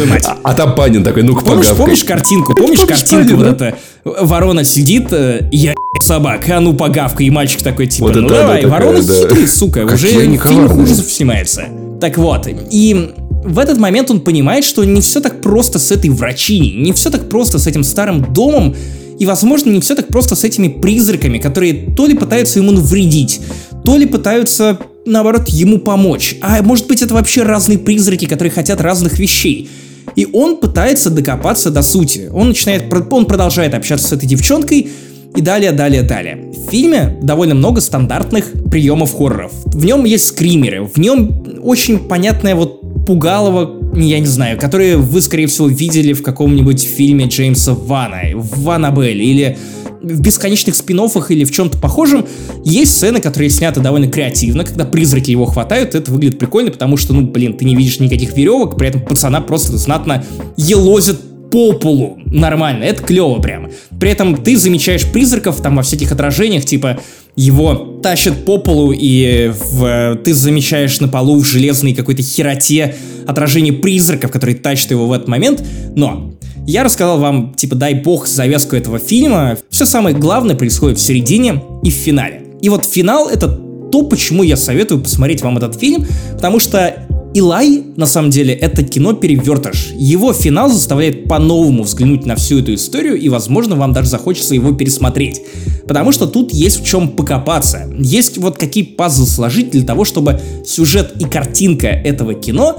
[0.06, 0.28] Мать.
[0.43, 1.84] А там Панин такой, ну-ка Помнишь, погавкай.
[1.84, 2.54] помнишь картинку?
[2.56, 3.38] Помнишь Помнишь картинку?
[3.38, 3.76] Вот Панина?
[4.04, 5.74] это ворона сидит, э, я
[6.04, 9.22] собак, а ну погавка, и мальчик такой типа, Вот ну это давай, она ворона такая,
[9.22, 9.30] да.
[9.30, 11.64] хитрый, сука, уже в фильмах ужасов снимается.
[12.00, 16.12] Так вот, и в этот момент он понимает, что не все так просто с этой
[16.12, 18.76] врачиней, не все так просто с этим старым домом,
[19.20, 23.41] и, возможно, не все так просто с этими призраками, которые то ли пытаются ему навредить,
[23.84, 26.36] то ли пытаются, наоборот, ему помочь.
[26.41, 29.70] А может быть, это вообще разные призраки, которые хотят разных вещей.
[30.15, 32.30] И он пытается докопаться до сути.
[32.34, 34.89] Он начинает, он продолжает общаться с этой девчонкой,
[35.36, 36.51] и далее, далее, далее.
[36.51, 39.51] В фильме довольно много стандартных приемов хорроров.
[39.65, 45.22] В нем есть скримеры, в нем очень понятное вот пугалово, я не знаю, которые вы,
[45.22, 49.58] скорее всего, видели в каком-нибудь фильме Джеймса Вана, в Аннабель, или
[50.02, 52.26] в бесконечных спин или в чем-то похожем.
[52.64, 57.14] Есть сцены, которые сняты довольно креативно, когда призраки его хватают, это выглядит прикольно, потому что,
[57.14, 60.24] ну, блин, ты не видишь никаких веревок, при этом пацана просто знатно
[60.58, 61.20] елозят
[61.52, 63.70] по полу нормально, это клево прям.
[64.00, 67.00] При этом ты замечаешь призраков там во всяких отражениях, типа
[67.40, 72.96] его тащат по полу, и в, ты замечаешь на полу в железной какой-то хероте
[73.28, 75.64] отражение призраков, которые тащат его в этот момент.
[75.96, 76.34] Но
[76.68, 79.58] я рассказал вам, типа, дай бог, завязку этого фильма.
[79.70, 82.44] Все самое главное происходит в середине и в финале.
[82.62, 87.08] И вот финал— это то, почему я советую посмотреть вам этот фильм, потому что
[87.40, 89.94] Илай, на самом деле, это кино-перевертыш.
[89.96, 94.74] Его финал заставляет по-новому взглянуть на всю эту историю, и, возможно, вам даже захочется его
[94.74, 95.42] пересмотреть.
[95.88, 97.90] Потому что тут есть в чем покопаться.
[97.98, 102.78] Есть вот какие пазлы сложить для того, чтобы сюжет и картинка этого кино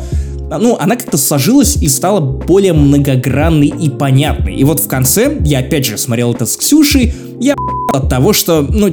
[0.58, 4.56] ну, она как-то сложилась и стала более многогранной и понятной.
[4.56, 7.54] И вот в конце, я опять же смотрел это с Ксюшей, я
[7.94, 8.92] от того, что, ну,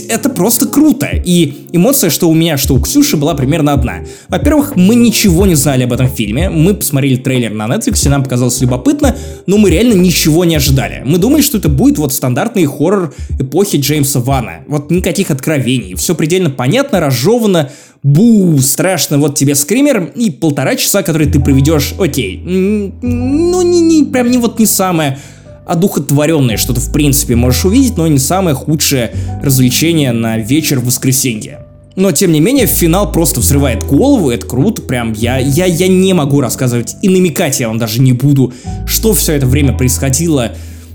[0.00, 1.08] это просто круто.
[1.12, 4.00] И эмоция, что у меня, что у Ксюши была примерно одна.
[4.28, 6.50] Во-первых, мы ничего не знали об этом фильме.
[6.50, 9.16] Мы посмотрели трейлер на Netflix, и нам показалось любопытно,
[9.46, 11.02] но мы реально ничего не ожидали.
[11.04, 14.64] Мы думали, что это будет вот стандартный хоррор эпохи Джеймса Вана.
[14.68, 15.94] Вот никаких откровений.
[15.94, 17.70] Все предельно понятно, разжевано,
[18.02, 24.04] бу, страшно, вот тебе скример, и полтора часа, которые ты проведешь, окей, ну, не, не,
[24.04, 25.18] прям не вот не самое
[25.66, 29.12] одухотворенное, что ты в принципе можешь увидеть, но не самое худшее
[29.42, 31.66] развлечение на вечер в воскресенье.
[31.96, 36.12] Но, тем не менее, финал просто взрывает голову, это круто, прям я, я, я не
[36.12, 38.52] могу рассказывать и намекать я вам даже не буду,
[38.86, 40.52] что все это время происходило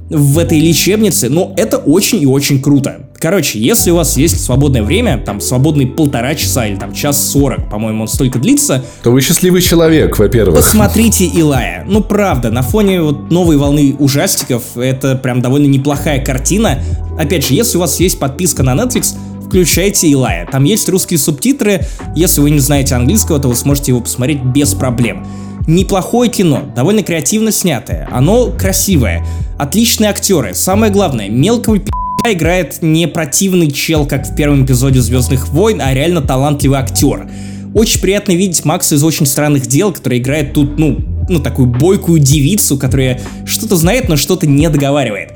[0.09, 3.09] в этой лечебнице, но это очень и очень круто.
[3.21, 7.69] Короче, если у вас есть свободное время, там свободные полтора часа или там час сорок,
[7.69, 10.55] по-моему, он столько длится, то вы счастливый человек, во-первых.
[10.55, 11.85] Посмотрите Илая.
[11.87, 16.79] Ну правда, на фоне вот новой волны ужастиков это прям довольно неплохая картина.
[17.19, 19.15] Опять же, если у вас есть подписка на Netflix,
[19.45, 20.47] включайте Илая.
[20.51, 21.85] Там есть русские субтитры.
[22.15, 25.27] Если вы не знаете английского, то вы сможете его посмотреть без проблем.
[25.67, 29.23] Неплохое кино, довольно креативно снятое, оно красивое,
[29.59, 31.91] отличные актеры, самое главное, мелкого пи***
[32.29, 37.29] играет не противный чел, как в первом эпизоде Звездных войн, а реально талантливый актер.
[37.73, 40.99] Очень приятно видеть Макса из очень странных дел, который играет тут, ну,
[41.29, 45.33] ну, такую бойкую девицу, которая что-то знает, но что-то не договаривает.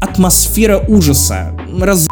[0.00, 1.52] Атмосфера ужаса.
[1.78, 2.06] Раз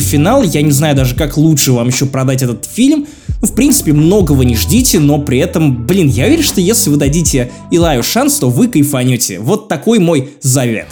[0.00, 3.06] финал, я не знаю даже, как лучше вам еще продать этот фильм.
[3.40, 6.96] Ну, в принципе, многого не ждите, но при этом, блин, я уверен, что если вы
[6.96, 9.40] дадите Илаю шанс, то вы кайфанете.
[9.40, 10.86] Вот такой мой завет.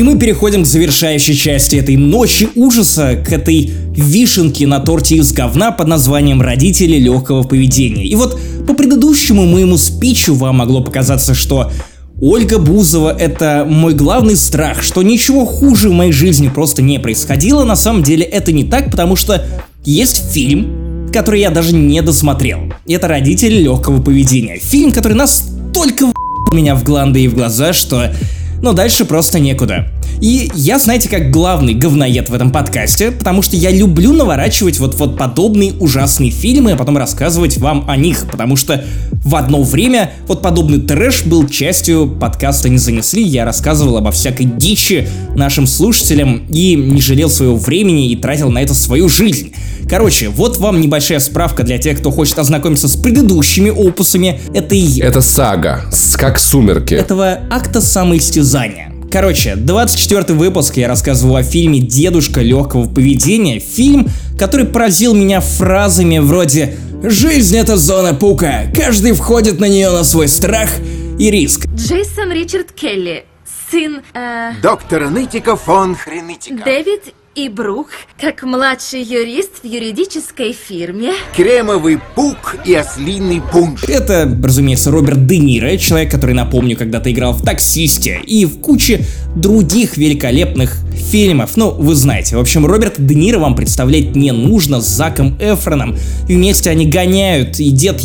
[0.00, 5.30] И мы переходим к завершающей части этой ночи ужаса, к этой вишенке на торте из
[5.30, 8.06] говна под названием «Родители легкого поведения».
[8.06, 11.70] И вот по предыдущему моему спичу вам могло показаться, что
[12.18, 17.64] Ольга Бузова— это мой главный страх, что ничего хуже в моей жизни просто не происходило.
[17.64, 19.44] На самом деле это не так, потому что
[19.84, 22.72] есть фильм, который я даже не досмотрел.
[22.88, 24.58] Это «Родители легкого поведения».
[24.60, 26.06] Фильм, который настолько
[26.54, 28.14] меня в гланды и в глаза, что...
[28.62, 29.88] Ну, дальше просто некуда.
[30.20, 34.94] И я, знаете, как главный говноед в этом подкасте, потому что я люблю наворачивать вот,
[34.96, 38.84] вот подобные ужасные фильмы, а потом рассказывать вам о них, потому что
[39.24, 44.44] в одно время вот подобный трэш был частью подкаста «Не занесли», я рассказывал обо всякой
[44.44, 49.54] дичи нашим слушателям и не жалел своего времени и тратил на это свою жизнь.
[49.90, 55.00] Короче, вот вам небольшая справка для тех, кто хочет ознакомиться с предыдущими опусами этой...
[55.00, 55.84] Это сага,
[56.16, 56.94] как «Сумерки».
[56.94, 58.94] Этого акта самоистязания.
[59.10, 63.58] Короче, 24 выпуск я рассказываю о фильме «Дедушка легкого поведения».
[63.58, 64.06] Фильм,
[64.38, 70.28] который поразил меня фразами вроде «Жизнь— это зона пука, каждый входит на нее на свой
[70.28, 70.70] страх
[71.18, 71.66] и риск».
[71.74, 73.24] Джейсон Ричард Келли,
[73.72, 76.62] сын э, Доктора Нытика фон Хренытика.
[76.64, 77.12] Дэвид
[77.44, 77.88] и Брук,
[78.20, 81.12] как младший юрист в юридической фирме.
[81.34, 83.84] Кремовый пук и ослиный пунш.
[83.84, 89.06] Это, разумеется, Роберт Де Ниро, человек, который, напомню, когда-то играл в «Таксисте» и в куче
[89.34, 91.56] других великолепных фильмов.
[91.56, 92.36] Ну, вы знаете.
[92.36, 95.96] В общем, Роберт Де Ниро вам представлять не нужно с Заком Эфроном.
[96.28, 98.02] И вместе они гоняют, и дед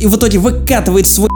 [0.00, 1.28] и в итоге выкатывает свой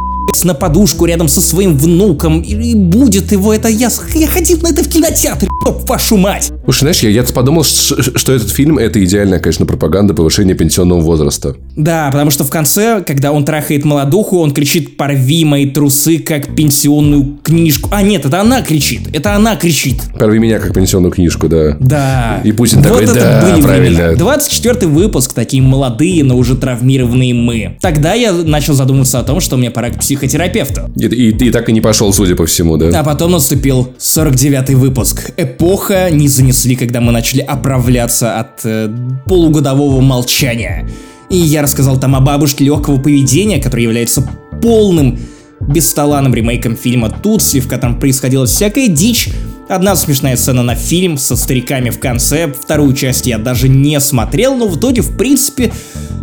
[0.44, 4.82] на подушку рядом со своим внуком, и будет его это я, я ходил на это
[4.82, 5.48] в кинотеатре,
[5.86, 6.50] вашу мать.
[6.64, 11.00] Слушай, знаешь, я, я подумал, что, что этот фильм это идеальная, конечно, пропаганда повышения пенсионного
[11.00, 11.54] возраста.
[11.76, 16.54] Да, потому что в конце, когда он трахает молодуху, он кричит «порви мои трусы, как
[16.54, 17.90] пенсионную книжку».
[17.92, 20.02] А нет, это она кричит, это она кричит.
[20.18, 21.76] Порви меня, как пенсионную книжку, да.
[21.78, 22.40] Да.
[22.44, 23.68] И Путин вот такой, да, правильно.
[23.68, 24.14] времена.
[24.16, 27.76] 24 выпуск, такие молодые, но уже травмированные мы.
[27.80, 30.90] Тогда я начал задумываться о том, что мне пора к психотерапевту.
[30.96, 33.00] И, и, и так и не пошел, судя по всему, да?
[33.00, 35.32] А потом наступил 49-й выпуск.
[35.36, 38.88] Эпоха не занесли, когда мы начали оправляться от э,
[39.26, 40.88] полугодового молчания.
[41.30, 44.28] И я рассказал там о бабушке легкого поведения, которая является
[44.60, 45.18] полным
[45.60, 49.28] бесталанным ремейком фильма «Тутси», в котором происходила всякая дичь,
[49.72, 54.54] Одна смешная сцена на фильм со стариками в конце, вторую часть я даже не смотрел,
[54.54, 55.72] но в итоге, в принципе,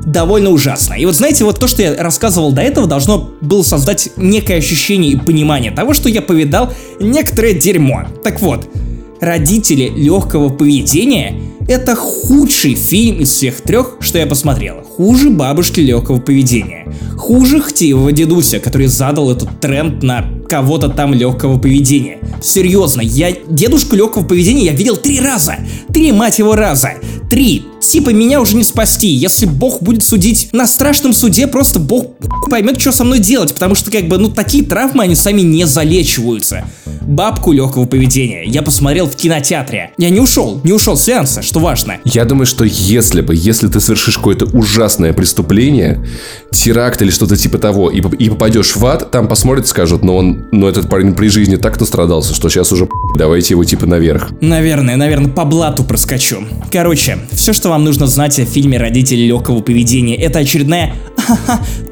[0.06, 0.94] довольно ужасно.
[0.94, 5.14] И вот знаете, вот то, что я рассказывал до этого, должно было создать некое ощущение
[5.14, 8.04] и понимание того, что я повидал некоторое дерьмо.
[8.24, 8.70] Так вот,
[9.20, 11.34] родители легкого поведения
[11.70, 14.82] это худший фильм из всех трех, что я посмотрел.
[14.82, 16.92] Хуже бабушки легкого поведения.
[17.16, 22.18] Хуже Хтивого дедуся, который задал этот тренд на кого-то там легкого поведения.
[22.42, 25.58] Серьезно, я дедушку легкого поведения я видел три раза.
[25.94, 26.94] Три, мать его, раза.
[27.30, 27.66] Три.
[27.80, 29.08] Типа меня уже не спасти.
[29.08, 32.16] Если Бог будет судить на страшном суде, просто Бог
[32.50, 33.54] поймет, что со мной делать.
[33.54, 36.66] Потому что, как бы, ну, такие травмы, они сами не залечиваются.
[37.02, 39.92] Бабку легкого поведения я посмотрел в кинотеатре.
[39.98, 41.98] Я не ушел, не ушел с сеанса, что важно.
[42.06, 46.06] Я думаю, что если бы, если ты совершишь какое-то ужасное преступление,
[46.52, 50.48] теракт или что-то типа того, и, и попадешь в ад, там посмотрят, скажут, но он,
[50.52, 54.30] но этот парень при жизни так настрадался, что сейчас уже давайте его типа наверх.
[54.42, 56.44] Наверное, наверное, по блату проскочу.
[56.72, 60.96] Короче, все, что вам нужно знать о фильме «Родители легкого поведения», это очередная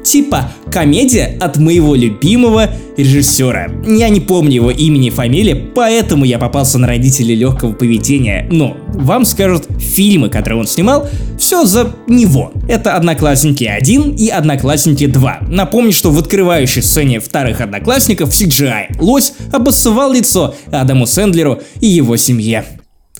[0.04, 3.70] типа комедия от моего любимого режиссера.
[3.86, 8.48] Я не помню его имени и фамилии, поэтому я попался на родителей легкого поведения.
[8.50, 11.08] Но вам скажут фильмы, которые он снимал,
[11.38, 12.52] все за него.
[12.68, 15.48] Это «Одноклассники 1» и «Одноклассники 2».
[15.48, 22.16] Напомню, что в открывающей сцене вторых «Одноклассников» CGI лось обоссывал лицо Адаму Сэндлеру и его
[22.16, 22.64] семье.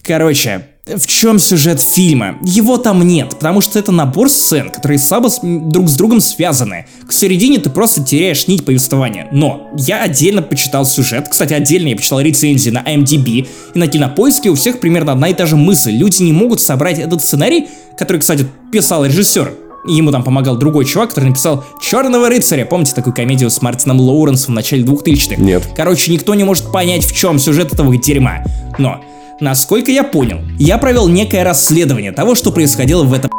[0.03, 0.63] Короче,
[0.97, 2.37] в чем сюжет фильма?
[2.43, 6.87] Его там нет, потому что это набор сцен, которые слабо с- друг с другом связаны.
[7.07, 9.29] К середине ты просто теряешь нить повествования.
[9.33, 14.51] Но я отдельно почитал сюжет, кстати, отдельно я почитал рецензии на IMDb и на Кинопоиске
[14.51, 15.93] у всех примерно одна и та же мысль.
[15.93, 17.67] Люди не могут собрать этот сценарий,
[17.99, 19.53] который, кстати, писал режиссер.
[19.87, 22.65] Ему там помогал другой чувак, который написал «Черного рыцаря».
[22.67, 25.41] Помните такую комедию с Мартином Лоуренсом в начале 2000-х?
[25.41, 25.69] Нет.
[25.77, 28.43] Короче, никто не может понять, в чем сюжет этого дерьма.
[28.79, 29.01] Но,
[29.41, 33.31] насколько я понял, я провел некое расследование того, что происходило в этом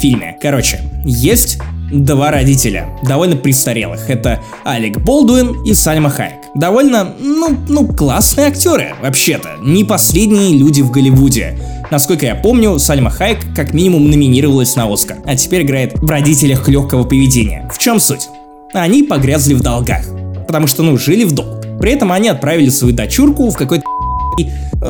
[0.00, 0.36] фильме.
[0.40, 1.58] Короче, есть
[1.92, 4.08] два родителя, довольно престарелых.
[4.10, 6.34] Это Алек Болдуин и Сальма Хайек.
[6.54, 9.56] Довольно, ну, ну, классные актеры, вообще-то.
[9.62, 11.58] Не последние люди в Голливуде.
[11.90, 16.68] Насколько я помню, Сальма Хайек как минимум номинировалась на Оскар, а теперь играет в родителях
[16.68, 17.68] легкого поведения.
[17.72, 18.28] В чем суть?
[18.72, 20.04] Они погрязли в долгах,
[20.46, 21.62] потому что, ну, жили в долг.
[21.80, 23.84] При этом они отправили свою дочурку в какой-то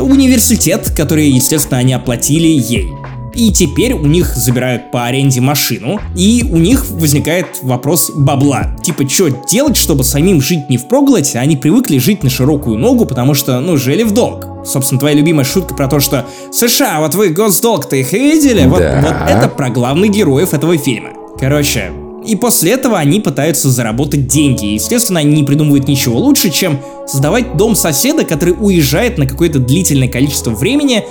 [0.00, 2.88] университет, который, естественно, они оплатили ей.
[3.34, 8.76] И теперь у них забирают по аренде машину, и у них возникает вопрос бабла.
[8.82, 13.06] Типа, что делать, чтобы самим жить не впроголодь, а они привыкли жить на широкую ногу,
[13.06, 14.46] потому что, ну, жили в долг.
[14.66, 18.66] Собственно, твоя любимая шутка про то, что США, вот вы госдолг-то их видели?
[18.66, 19.00] Вот, Да.
[19.00, 21.10] вот это про главных героев этого фильма.
[21.40, 21.90] Короче,
[22.24, 24.66] и после этого они пытаются заработать деньги.
[24.66, 29.58] И, естественно, они не придумывают ничего лучше, чем создавать дом соседа, который уезжает на какое-то
[29.58, 31.04] длительное количество времени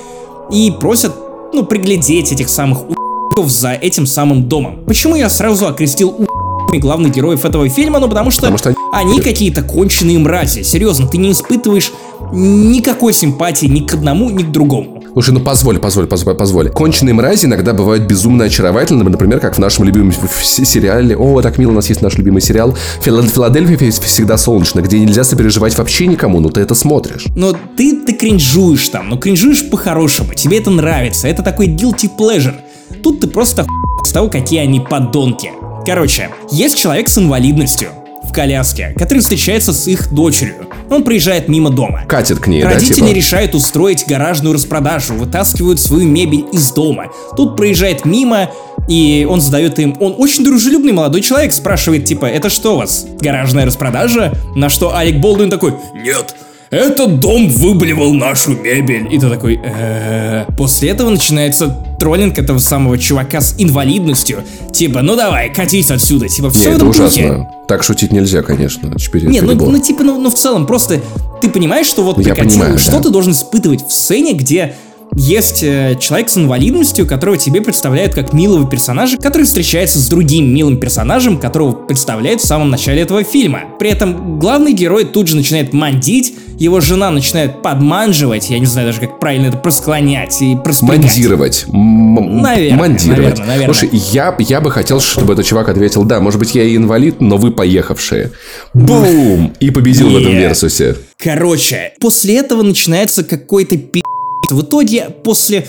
[0.51, 1.13] и просят,
[1.53, 4.83] ну, приглядеть этих самых у**ков за этим самым домом.
[4.85, 7.99] Почему я сразу окрестил у**ками главных героев этого фильма?
[7.99, 8.77] Ну, потому что, Потому что они-
[9.13, 10.63] они какие-то конченые мрази.
[10.63, 11.91] Серьезно, ты не испытываешь
[12.31, 15.03] никакой симпатии ни к одному, ни к другому.
[15.13, 16.69] Слушай, ну позволь, позволь, позволь, позволь.
[16.69, 21.17] Конченые мрази иногда бывают безумно очаровательными, например, как в нашем любимом сериале.
[21.17, 22.75] О, так мило, у нас есть наш любимый сериал.
[23.01, 27.25] «Фила- Филадельфия всегда солнечно, где нельзя сопереживать вообще никому, но ты это смотришь.
[27.35, 32.55] Но ты, ты кринжуешь там, но кринжуешь по-хорошему, тебе это нравится, это такой guilty pleasure.
[33.03, 33.65] Тут ты просто
[34.05, 35.51] с того, какие они подонки.
[35.85, 37.89] Короче, есть человек с инвалидностью
[38.31, 40.67] в коляске, который встречается с их дочерью.
[40.89, 42.05] Он приезжает мимо дома.
[42.07, 43.13] Катит к ней, да, Родители типа?
[43.13, 47.11] решают устроить гаражную распродажу, вытаскивают свою мебель из дома.
[47.35, 48.49] Тут проезжает мимо,
[48.87, 49.97] и он задает им...
[49.99, 54.33] Он очень дружелюбный молодой человек, спрашивает, типа, это что у вас, гаражная распродажа?
[54.55, 56.33] На что Алек Болдуин такой, нет,
[56.71, 59.13] этот дом выблевал нашу мебель.
[59.13, 60.45] И ты такой, «Э-э-э».
[60.55, 61.67] После этого начинается
[61.99, 64.43] троллинг этого самого чувака с инвалидностью.
[64.71, 66.29] Типа, ну давай, катись отсюда.
[66.29, 67.03] Типа, все в это этом духе.
[67.03, 67.49] ужасно.
[67.67, 68.97] Так шутить нельзя, конечно.
[68.97, 71.01] Теперь Не, ну, ну типа, ну, ну в целом, просто
[71.41, 73.01] ты понимаешь, что вот Я прекратил, понимаю, что да.
[73.01, 74.75] ты должен испытывать в сцене, где
[75.13, 80.53] есть э, человек с инвалидностью, которого тебе представляют как милого персонажа, который встречается с другим
[80.53, 83.63] милым персонажем, которого представляют в самом начале этого фильма.
[83.77, 88.87] При этом главный герой тут же начинает мандить, его жена начинает подманживать, я не знаю
[88.87, 91.05] даже как правильно это просклонять и проспрягать.
[91.05, 91.65] Мандировать.
[91.67, 93.19] М- Наверное, Мандировать.
[93.39, 93.73] наверное, наверное.
[93.73, 97.19] Слушай, я, я бы хотел, чтобы этот чувак ответил, да, может быть, я и инвалид,
[97.21, 98.31] но вы поехавшие.
[98.73, 99.53] Бум!
[99.59, 100.97] И победил в этом версусе.
[101.17, 104.01] Короче, после этого начинается какой-то пи***.
[104.49, 105.65] В итоге, после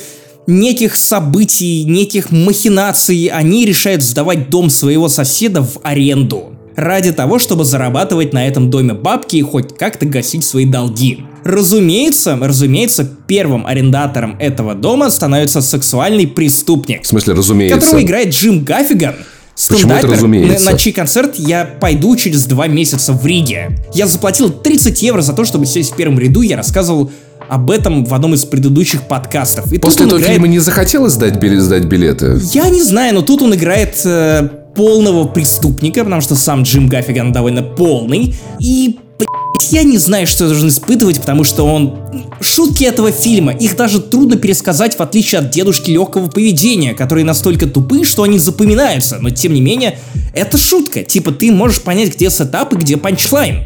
[0.47, 6.53] неких событий, неких махинаций, они решают сдавать дом своего соседа в аренду.
[6.77, 11.25] Ради того, чтобы зарабатывать на этом доме бабки и хоть как-то гасить свои долги.
[11.45, 17.79] Разумеется, разумеется, первым арендатором этого дома становится сексуальный преступник, В смысле, разумеется.
[17.81, 19.15] которого играет Джим Гаффиган.
[19.69, 20.65] Почему это разумеется?
[20.65, 23.79] На, на чей концерт я пойду через два месяца в Риге.
[23.95, 27.11] Я заплатил 30 евро за то, чтобы сесть в первом ряду, я рассказывал
[27.49, 29.71] об этом в одном из предыдущих подкастов.
[29.73, 32.41] И После этого играет- фильма не захотелось сдать, билет, сдать билеты?
[32.53, 37.33] Я не знаю, но тут он играет э, полного преступника, потому что сам Джим Гаффиган
[37.33, 38.35] довольно полный.
[38.59, 38.99] И,
[39.71, 41.95] я не знаю, что я должен испытывать, потому что он...
[42.41, 47.67] Шутки этого фильма, их даже трудно пересказать, в отличие от дедушки легкого поведения, которые настолько
[47.67, 49.19] тупые, что они запоминаются.
[49.21, 49.99] Но, тем не менее,
[50.35, 51.03] это шутка.
[51.03, 53.65] Типа, ты можешь понять, где сетап и где панчлайн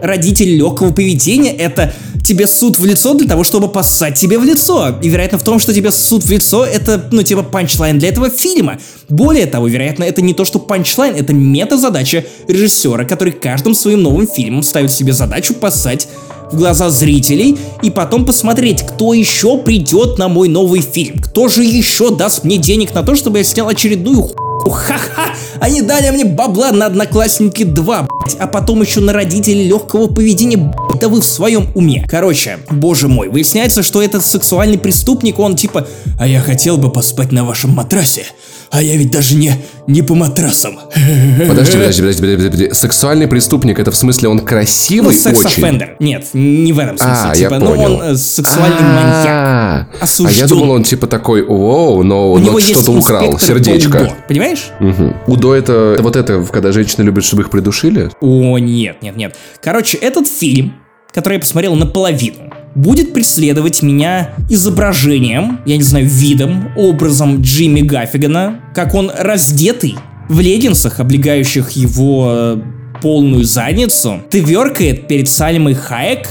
[0.00, 1.92] родитель легкого поведения это
[2.24, 4.98] тебе ссут в лицо для того, чтобы поссать тебе в лицо.
[5.02, 8.28] И вероятно в том, что тебе ссут в лицо это, ну, типа панчлайн для этого
[8.28, 8.78] фильма.
[9.08, 14.26] Более того, вероятно, это не то, что панчлайн, это мета-задача режиссера, который каждым своим новым
[14.26, 16.08] фильмом ставит себе задачу поссать
[16.52, 21.18] в глаза зрителей и потом посмотреть, кто еще придет на мой новый фильм.
[21.18, 24.70] Кто же еще даст мне денег на то, чтобы я снял очередную ху...
[24.70, 25.34] Ха-ха!
[25.60, 30.56] Они дали мне бабла на Одноклассники 2, блять, а потом еще на родителей легкого поведения,
[30.56, 32.04] блять, да вы в своем уме.
[32.08, 35.86] Короче, боже мой, выясняется, что этот сексуальный преступник, он типа,
[36.18, 38.26] а я хотел бы поспать на вашем матрасе,
[38.70, 39.52] а я ведь даже не,
[39.86, 40.78] не по матрасам.
[41.48, 42.74] Подожди, подожди, подожди, подожди, подожди.
[42.74, 45.20] Сексуальный преступник, это в смысле он Ну, красивый очень?
[45.20, 45.96] секс-оффендер.
[46.00, 47.16] Нет, не в этом смысле.
[47.24, 47.94] А, я типа, ну, понял.
[47.94, 49.57] он э, сексуальный маньяк.
[49.68, 50.48] А, А я осужден.
[50.48, 53.96] думал, он типа такой, воу, но У него что-то украл, сердечко.
[53.96, 54.70] Удо, понимаешь?
[54.80, 55.14] Мгм.
[55.26, 58.10] Удо это вот это, когда женщины любят, чтобы их придушили?
[58.20, 59.36] О, нет, нет, нет.
[59.62, 60.74] Короче, этот фильм,
[61.12, 68.60] который я посмотрел наполовину, будет преследовать меня изображением, я не знаю, видом, образом Джимми Гаффигана,
[68.74, 69.96] как он раздетый,
[70.28, 72.56] в леггинсах, облегающих его э,
[73.02, 76.28] полную задницу, тверкает перед Сальмой Хайек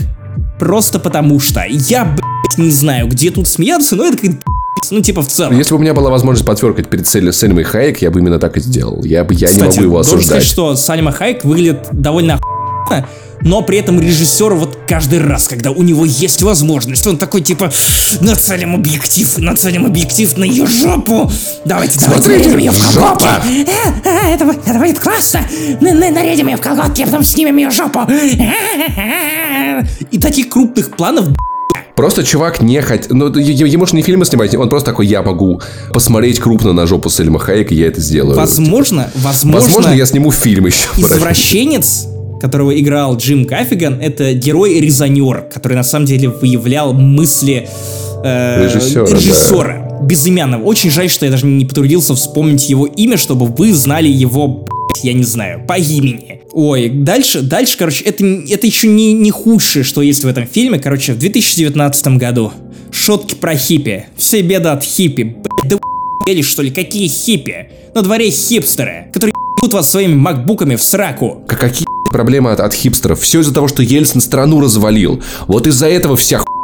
[0.59, 1.63] просто потому что.
[1.67, 2.21] Я, блядь,
[2.57, 4.39] не знаю, где тут смеяться, но это какая-то
[4.91, 5.57] ну типа в целом.
[5.57, 8.57] Если бы у меня была возможность подтверкать перед Сель- Сельмой Хайек, я бы именно так
[8.57, 9.03] и сделал.
[9.03, 10.43] Я, бы, я не могу его должен сказать, осуждать.
[10.43, 12.39] что Сальма Хайек выглядит довольно
[12.85, 13.07] охуенно,
[13.41, 17.71] но при этом режиссер вот каждый раз, когда у него есть возможность, он такой типа
[18.21, 21.29] нацелим объектив, нацелим объектив на ее жопу.
[21.65, 23.25] Давайте, давайте нарядим ее в колготки.
[23.25, 23.41] А,
[24.05, 25.41] а, это, будет- это будет классно.
[25.81, 27.99] На- на- Нарядим ее в колготки, а потом снимем ее жопу.
[30.11, 31.25] И таких крупных планов
[31.95, 33.15] Просто чувак не хотел...
[33.15, 35.61] Ну, ему же не фильмы снимать, он просто такой, я могу
[35.91, 38.35] посмотреть крупно на жопу Сельма Хайек, и я это сделаю.
[38.35, 40.87] возможно, возможно, Возможно, я сниму фильм еще.
[40.97, 42.07] Извращенец,
[42.39, 47.67] которого играл Джим Гаффиган, это герой-резонер, который на самом деле выявлял мысли
[48.23, 49.15] э, Режиссера, да.
[49.15, 50.63] режиссера, безымянного.
[50.63, 54.65] Очень жаль, что я даже не потрудился вспомнить его имя, чтобы вы знали его,
[55.03, 56.41] я не знаю, по имени.
[56.59, 60.79] Ой, дальше, дальше, короче, это, это еще не, не худшее, что есть в этом фильме.
[60.79, 62.51] Короче, в 2019 году
[62.89, 64.07] шутки про хиппи.
[64.17, 65.21] Все беды от хиппи.
[65.21, 65.77] Блядь, да
[66.25, 66.71] вы что ли?
[66.71, 67.69] Какие хиппи?
[67.93, 71.43] На дворе хипстеры, которые ебут вас своими макбуками в сраку.
[71.47, 73.21] Какие проблемы от, от хипстеров?
[73.21, 75.21] Все из-за того, что Ельцин страну развалил.
[75.45, 76.56] Вот из-за этого вся хуйня.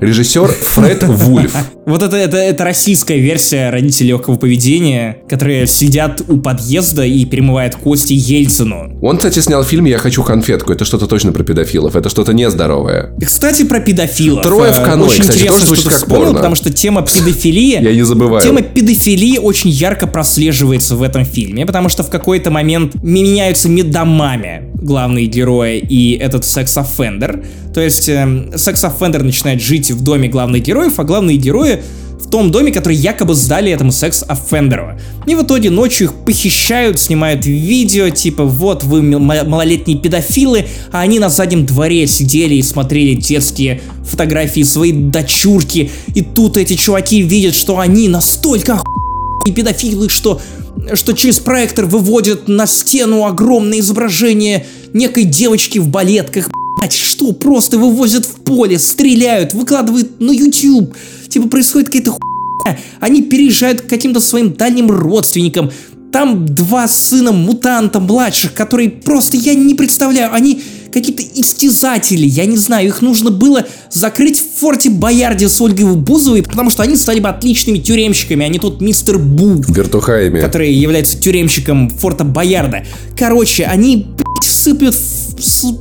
[0.00, 1.54] Режиссер Фред Вульф.
[1.88, 7.76] Вот это, это, это российская версия родителей легкого поведения, которые сидят у подъезда и перемывают
[7.76, 8.98] кости Ельцину.
[9.00, 10.70] Он, кстати, снял фильм «Я хочу конфетку».
[10.70, 11.96] Это что-то точно про педофилов.
[11.96, 13.14] Это что-то нездоровое.
[13.24, 14.42] Кстати, про педофилов.
[14.42, 16.38] Трое в каноэ, Очень кстати, интересно, тоже что ты вспомнил, порно.
[16.38, 17.78] потому что тема педофилии...
[17.82, 18.42] Я не забываю.
[18.42, 24.70] Тема педофилии очень ярко прослеживается в этом фильме, потому что в какой-то момент меняются домами
[24.74, 27.44] главные герои и этот sex offender.
[27.74, 31.82] То есть эм, sex offender начинает жить в доме главных героев, а главные герои
[32.18, 34.98] в том доме, который якобы сдали этому секс-оффендеру.
[35.26, 41.18] И в итоге ночью их похищают, снимают видео, типа вот вы малолетние педофилы, а они
[41.20, 45.90] на заднем дворе сидели и смотрели детские фотографии своей дочурки.
[46.14, 50.40] И тут эти чуваки видят, что они настолько охуенные педофилы, что
[50.94, 56.48] что через проектор выводят на стену огромное изображение некой девочки в балетках,
[56.78, 60.94] блять, что просто вывозят в поле, стреляют, выкладывают на YouTube.
[61.28, 62.78] Типа происходит какая-то хуйня.
[63.00, 65.70] Они переезжают к каким-то своим дальним родственникам.
[66.12, 70.62] Там два сына мутанта младших, которые просто я не представляю, они
[70.92, 76.42] какие-то истязатели, я не знаю, их нужно было закрыть в форте Боярде с Ольгой Бузовой,
[76.42, 80.40] потому что они стали бы отличными тюремщиками, а не тот мистер Бу, Вертухаями.
[80.40, 82.84] который является тюремщиком форта Боярда.
[83.16, 84.96] Короче, они, блядь, сыплют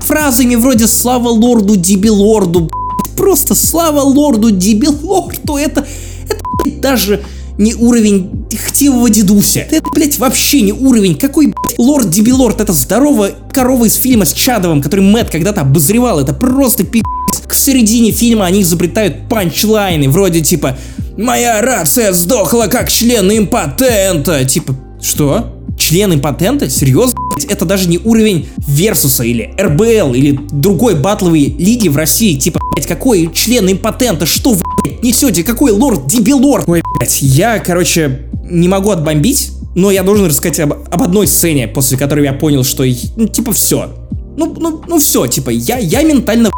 [0.02, 5.88] фразами вроде «Слава лорду Дибилорду», блядь, просто «Слава лорду Дибилорду», это,
[6.30, 7.24] это блядь, даже
[7.58, 9.68] не уровень хтивого дедуся.
[9.70, 11.18] Это, блядь, вообще не уровень.
[11.18, 12.62] Какой, блядь, лорд Дебилорд?
[12.62, 16.20] Это здоровая корова из фильма с Чадовым, который Мэтт когда-то обозревал.
[16.20, 17.02] Это просто пи***.
[17.46, 20.78] К середине фильма они изобретают панчлайны, вроде типа
[21.18, 24.46] «Моя рация сдохла как член импотента».
[24.46, 25.54] Типа, что?
[25.78, 26.70] Член импотента?
[26.70, 27.20] Серьезно?
[27.50, 32.36] Это даже не уровень Версуса или РБЛ или другой батловой лиги в России.
[32.36, 34.26] Типа, блядь, какой член импотента?
[34.26, 34.58] Что
[35.02, 35.44] несете?
[35.44, 36.68] Какой лорд Дебилорд?
[36.68, 41.68] Ой, блядь, я, короче, не могу отбомбить, но я должен рассказать об, об одной сцене,
[41.68, 42.84] после которой я понял, что,
[43.16, 43.94] ну, типа, все.
[44.38, 46.52] Ну, ну, ну все, типа, я, я ментально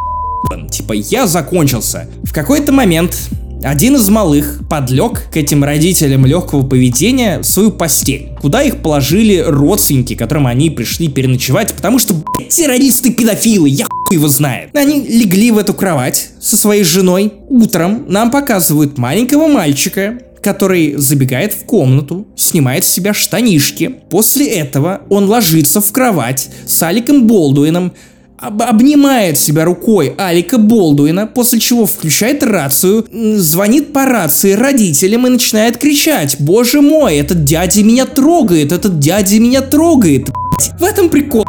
[0.71, 2.07] Типа, я закончился.
[2.23, 3.17] В какой-то момент
[3.63, 9.43] один из малых подлег к этим родителям легкого поведения в свою постель, куда их положили
[9.45, 14.75] родственники, которым они пришли переночевать, потому что, блядь, террористы-педофилы, я его знает.
[14.75, 17.33] Они легли в эту кровать со своей женой.
[17.49, 23.95] Утром нам показывают маленького мальчика, который забегает в комнату, снимает с себя штанишки.
[24.09, 27.91] После этого он ложится в кровать с Аликом Болдуином,
[28.37, 33.05] об- обнимает себя рукой Алика Болдуина, после чего включает рацию,
[33.35, 39.39] звонит по рации родителям и начинает кричать «Боже мой, этот дядя меня трогает, этот дядя
[39.39, 40.29] меня трогает».
[40.29, 40.79] блядь».
[40.79, 41.43] В этом прикол.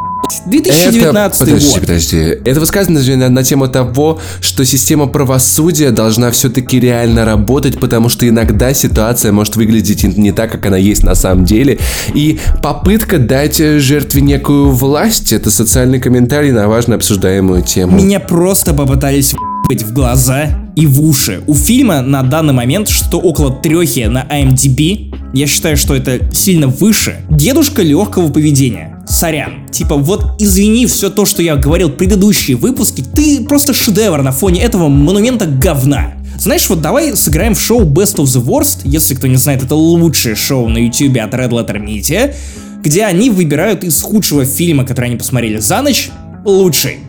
[0.47, 0.65] Блядь.
[0.65, 1.81] 2019 это, подожди, год.
[1.81, 2.17] подожди.
[2.45, 8.29] Это высказывание на, на тему того, что система правосудия должна все-таки реально работать, потому что
[8.29, 11.79] иногда ситуация может выглядеть не так, как она есть на самом деле.
[12.15, 17.97] И попытка дать э, жертве некую власть, это социальный комментарий на важно обсуждаемую тему.
[17.97, 19.35] Меня просто попытались
[19.69, 21.43] быть в глаза и в уши.
[21.47, 25.15] У фильма на данный момент что около трехи на IMDb.
[25.33, 27.21] Я считаю, что это сильно выше.
[27.31, 28.90] Дедушка легкого поведения.
[29.07, 29.69] Сорян.
[29.71, 34.33] Типа, вот извини все то, что я говорил в предыдущие выпуски, ты просто шедевр на
[34.33, 36.15] фоне этого монумента говна.
[36.39, 39.75] Знаешь, вот давай сыграем в шоу Best of the Worst, если кто не знает, это
[39.75, 42.35] лучшее шоу на YouTube от Red Letter Media,
[42.83, 46.11] где они выбирают из худшего фильма, который они посмотрели за ночь,
[46.45, 47.01] лучший.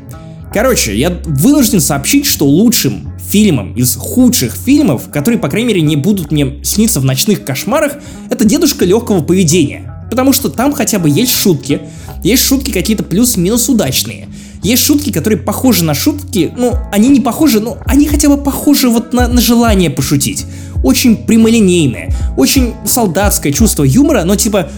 [0.53, 5.95] Короче, я вынужден сообщить, что лучшим фильмом из худших фильмов, которые, по крайней мере, не
[5.95, 7.93] будут мне сниться в ночных кошмарах,
[8.29, 9.90] это «Дедушка легкого поведения».
[10.11, 11.83] Потому что там хотя бы есть шутки,
[12.21, 14.27] есть шутки какие-то плюс-минус удачные.
[14.61, 18.89] Есть шутки, которые похожи на шутки, ну, они не похожи, но они хотя бы похожи
[18.89, 20.45] вот на, на желание пошутить.
[20.83, 24.69] Очень прямолинейное, очень солдатское чувство юмора, но типа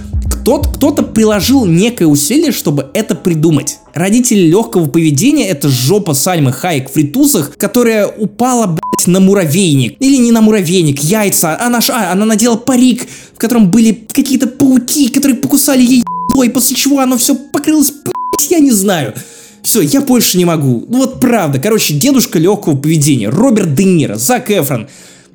[0.43, 3.77] кто-то, кто-то приложил некое усилие, чтобы это придумать.
[3.93, 9.95] Родители легкого поведения это жопа Сальмы Хайек в фритусах, которая упала, блядь, на муравейник.
[10.01, 11.57] Или не на муравейник, яйца.
[11.61, 16.03] Она, ж- а, она надела парик, в котором были какие-то пауки, которые покусали ей
[16.43, 19.13] и после чего оно все покрылось, блядь, я не знаю.
[19.61, 20.83] Все, я больше не могу.
[20.89, 21.57] Ну вот правда.
[21.57, 23.29] Короче, дедушка легкого поведения.
[23.29, 24.87] Роберт Де Ниро, Зак Эфрон.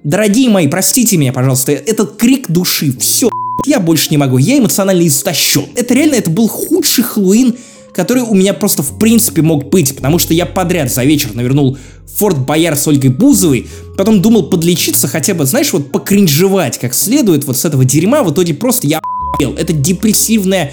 [0.05, 2.93] Дорогие мои, простите меня, пожалуйста, этот крик души.
[2.99, 3.31] Все,
[3.67, 4.39] я больше не могу.
[4.39, 5.67] Я эмоционально истощен.
[5.75, 7.57] Это реально, это был худший Хэллоуин,
[7.93, 11.77] который у меня просто в принципе мог быть, потому что я подряд за вечер навернул
[12.17, 17.45] Форт Бояр с Ольгой Бузовой, потом думал подлечиться хотя бы, знаешь, вот покринжевать как следует
[17.45, 19.01] вот с этого дерьма, в итоге просто я
[19.35, 19.55] охуел.
[19.55, 20.73] Это депрессивная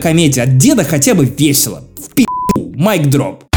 [0.00, 0.42] комедия.
[0.42, 1.84] От деда хотя бы весело.
[1.96, 2.26] В пи***.
[2.74, 3.49] Майк дроп.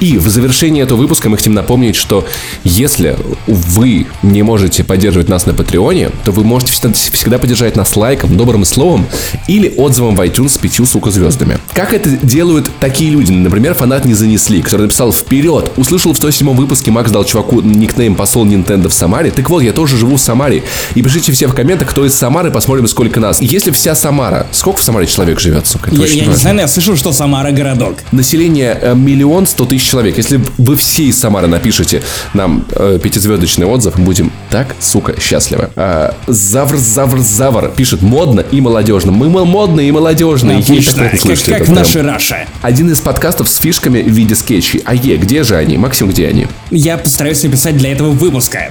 [0.00, 2.26] И в завершении этого выпуска мы хотим напомнить, что
[2.64, 7.94] если вы не можете поддерживать нас на Патреоне, то вы можете всегда, всегда поддержать нас
[7.96, 9.06] лайком, добрым словом
[9.46, 11.58] или отзывом в iTunes с пятью, сука, звездами.
[11.74, 13.30] Как это делают такие люди?
[13.30, 18.14] Например, фанат не занесли, который написал «Вперед!» Услышал в 107 выпуске Макс дал чуваку никнейм
[18.14, 19.30] посол Nintendo в Самаре.
[19.30, 20.62] Так вот, я тоже живу в Самаре.
[20.94, 23.40] И пишите все в комментах, кто из Самары, посмотрим, сколько нас.
[23.40, 25.90] Если вся Самара, сколько в Самаре человек живет, сука?
[25.92, 27.98] Я, я не знаю, я слышал, что Самара городок.
[28.12, 30.16] Население э, миллион сто тысяч человек.
[30.16, 32.02] Если вы все из Самары напишите
[32.34, 35.70] нам э, пятизвездочный отзыв, будем так, сука, счастливы.
[35.76, 39.12] А, завр, завр, завр пишет модно и молодежно.
[39.12, 40.58] Мы мо- модные и молодежные.
[40.58, 41.74] Отлично, приятно как, как это в прям.
[41.76, 42.46] нашей Раше.
[42.62, 44.82] Один из подкастов с фишками в виде скетчей.
[44.84, 45.76] А е, где же они?
[45.76, 46.46] Максим, где они?
[46.70, 48.70] Я постараюсь написать для этого выпуска.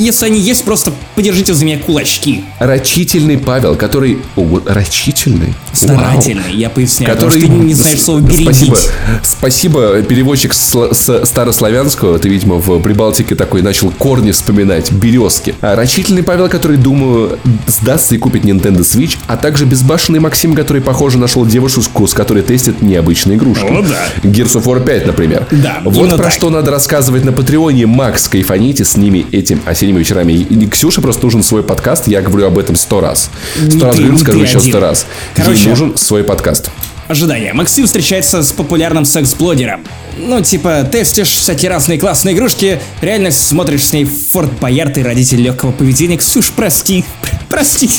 [0.00, 2.44] Если они есть, просто подержите за меня кулачки.
[2.58, 4.18] Рачительный Павел, который...
[4.34, 5.54] О, рачительный?
[5.72, 7.42] Старательный, я поясняю, который...
[7.42, 8.44] потому что ты не знаешь слова бередить.
[8.46, 8.78] Спасибо,
[9.22, 15.54] спасибо, переводчик с, с старославянского, ты, видимо, в Прибалтике такой начал корни вспоминать, березки.
[15.60, 20.80] А рачительный Павел, который, думаю, сдастся и купит Nintendo Switch, а также безбашенный Максим, который,
[20.80, 23.66] похоже, нашел девушку, с которой тестит необычные игрушки.
[23.66, 24.28] О, да.
[24.28, 25.46] Gears of War 5, например.
[25.50, 26.32] Да, Вот именно про так.
[26.32, 27.86] что надо рассказывать на Патреоне.
[27.86, 30.32] Макс, кайфаните с ними этим осенними вечерами.
[30.32, 33.30] И Ксюше просто нужен свой подкаст, я говорю об этом сто раз.
[33.70, 35.06] Сто раз ты, говорю, скажу еще сто раз.
[35.36, 36.70] Ей Короче, нужен свой подкаст.
[37.08, 37.52] Ожидание.
[37.52, 39.84] Максим встречается с популярным секс-блогером.
[40.16, 45.42] Ну, типа, тестишь всякие разные классные игрушки, реально смотришь с ней Форт Боярд и родитель
[45.42, 46.16] легкого поведения.
[46.18, 47.04] Ксюш, прости,
[47.48, 47.90] прости,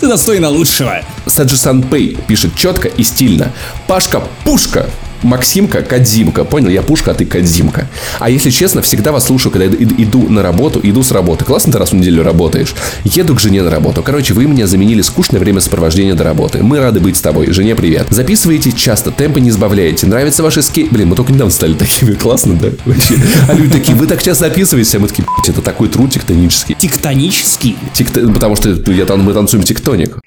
[0.00, 1.00] ты достойна лучшего.
[1.26, 3.52] Саджисан Пэй пишет четко и стильно.
[3.88, 4.88] Пашка Пушка.
[5.22, 6.44] Максимка Кадзимка.
[6.44, 7.88] Понял, я Пушка, а ты Кадзимка.
[8.18, 11.44] А если честно, всегда вас слушаю, когда иду, на работу, иду с работы.
[11.44, 12.74] Классно ты раз в неделю работаешь.
[13.04, 14.02] Еду к жене на работу.
[14.02, 16.62] Короче, вы мне заменили скучное время сопровождения до работы.
[16.62, 17.50] Мы рады быть с тобой.
[17.52, 18.06] Жене привет.
[18.10, 20.06] Записываете часто, темпы не сбавляете.
[20.06, 20.90] Нравятся ваши скейт...
[20.90, 22.12] Блин, мы только недавно стали такими.
[22.26, 22.68] Классно, да?
[22.84, 23.14] Вообще.
[23.48, 24.96] А люди такие, вы так часто записываете.
[24.98, 26.74] А мы такие, «Блядь, это такой труд тектонический.
[26.78, 27.76] Тектонический.
[27.94, 30.18] Тикто- Потому что я, там- мы танцуем тектоник.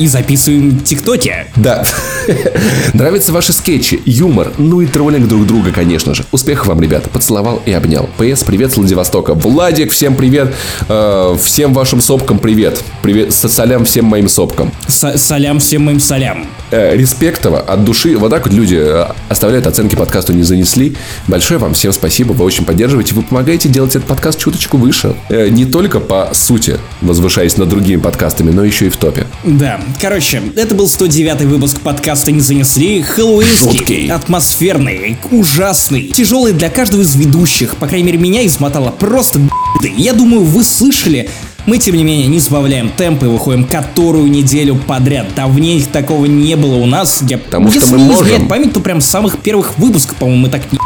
[0.00, 1.46] И записываем тиктоки.
[1.54, 1.84] Да.
[2.94, 6.24] Нравятся ваши скетчи, юмор, ну и троллинг друг друга, конечно же.
[6.32, 7.08] Успехов вам, ребята.
[7.08, 8.08] Поцеловал и обнял.
[8.18, 9.34] ПС, привет с Владивостока.
[9.34, 10.52] Владик, всем привет.
[10.88, 12.82] Э, всем вашим сопкам привет.
[13.02, 14.72] Привет, с- солям всем моим сопкам.
[14.88, 16.48] С- солям всем моим солям.
[16.72, 18.16] Э, респектово от души.
[18.16, 20.96] Вот так вот люди э, оставляют оценки подкасту не занесли.
[21.28, 22.32] Большое вам всем спасибо.
[22.32, 23.14] Вы очень поддерживаете.
[23.14, 25.14] Вы помогаете делать этот подкаст чуточку выше.
[25.28, 29.28] Э, не только по сути, возвышаясь над другими подкастами, но еще и в топе.
[29.44, 33.02] Да, короче, это был 109 выпуск подкаста «Не занесли».
[33.02, 37.76] Хэллоуинский, атмосферный, ужасный, тяжелый для каждого из ведущих.
[37.76, 39.92] По крайней мере, меня измотало просто б***ь.
[39.96, 41.28] Я думаю, вы слышали.
[41.66, 45.34] Мы, тем не менее, не сбавляем темп и выходим которую неделю подряд.
[45.34, 47.22] Давненько такого не было у нас.
[47.22, 48.48] Я, Потому что если мы мне не можем.
[48.48, 50.78] память, то прям с самых первых выпусков, по-моему, мы так не...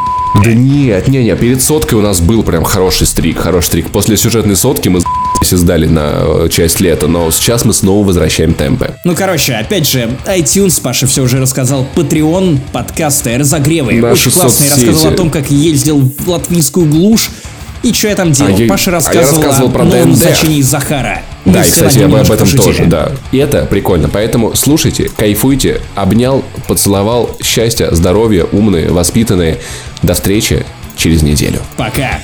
[0.44, 3.90] Да нет, не, не, перед соткой у нас был прям хороший стрик, хороший стрик.
[3.90, 5.00] После сюжетной сотки мы
[5.42, 6.10] с***сь и сдали на
[6.44, 8.94] э, часть лета, но сейчас мы снова возвращаем темпы.
[9.04, 13.94] Ну, короче, опять же, iTunes, Паша все уже рассказал, Patreon, подкасты, разогревы.
[13.94, 14.66] Наши Очень классный.
[14.68, 14.86] соцсети.
[14.86, 17.30] Рассказывал о том, как ездил в латвийскую глушь.
[17.84, 18.50] И что я там делал?
[18.56, 20.16] А я- Паша а я рассказывал, рассказывал про новом ДНД.
[20.18, 21.22] значении Захара.
[21.44, 22.60] Да, Мы и, все кстати, об, об этом пошутили.
[22.60, 23.12] тоже, да.
[23.30, 24.08] И это прикольно.
[24.12, 29.58] Поэтому слушайте, кайфуйте, обнял, поцеловал, счастья, здоровья, умные, воспитанные.
[30.02, 30.66] До встречи
[30.96, 31.60] через неделю.
[31.76, 32.18] Пока.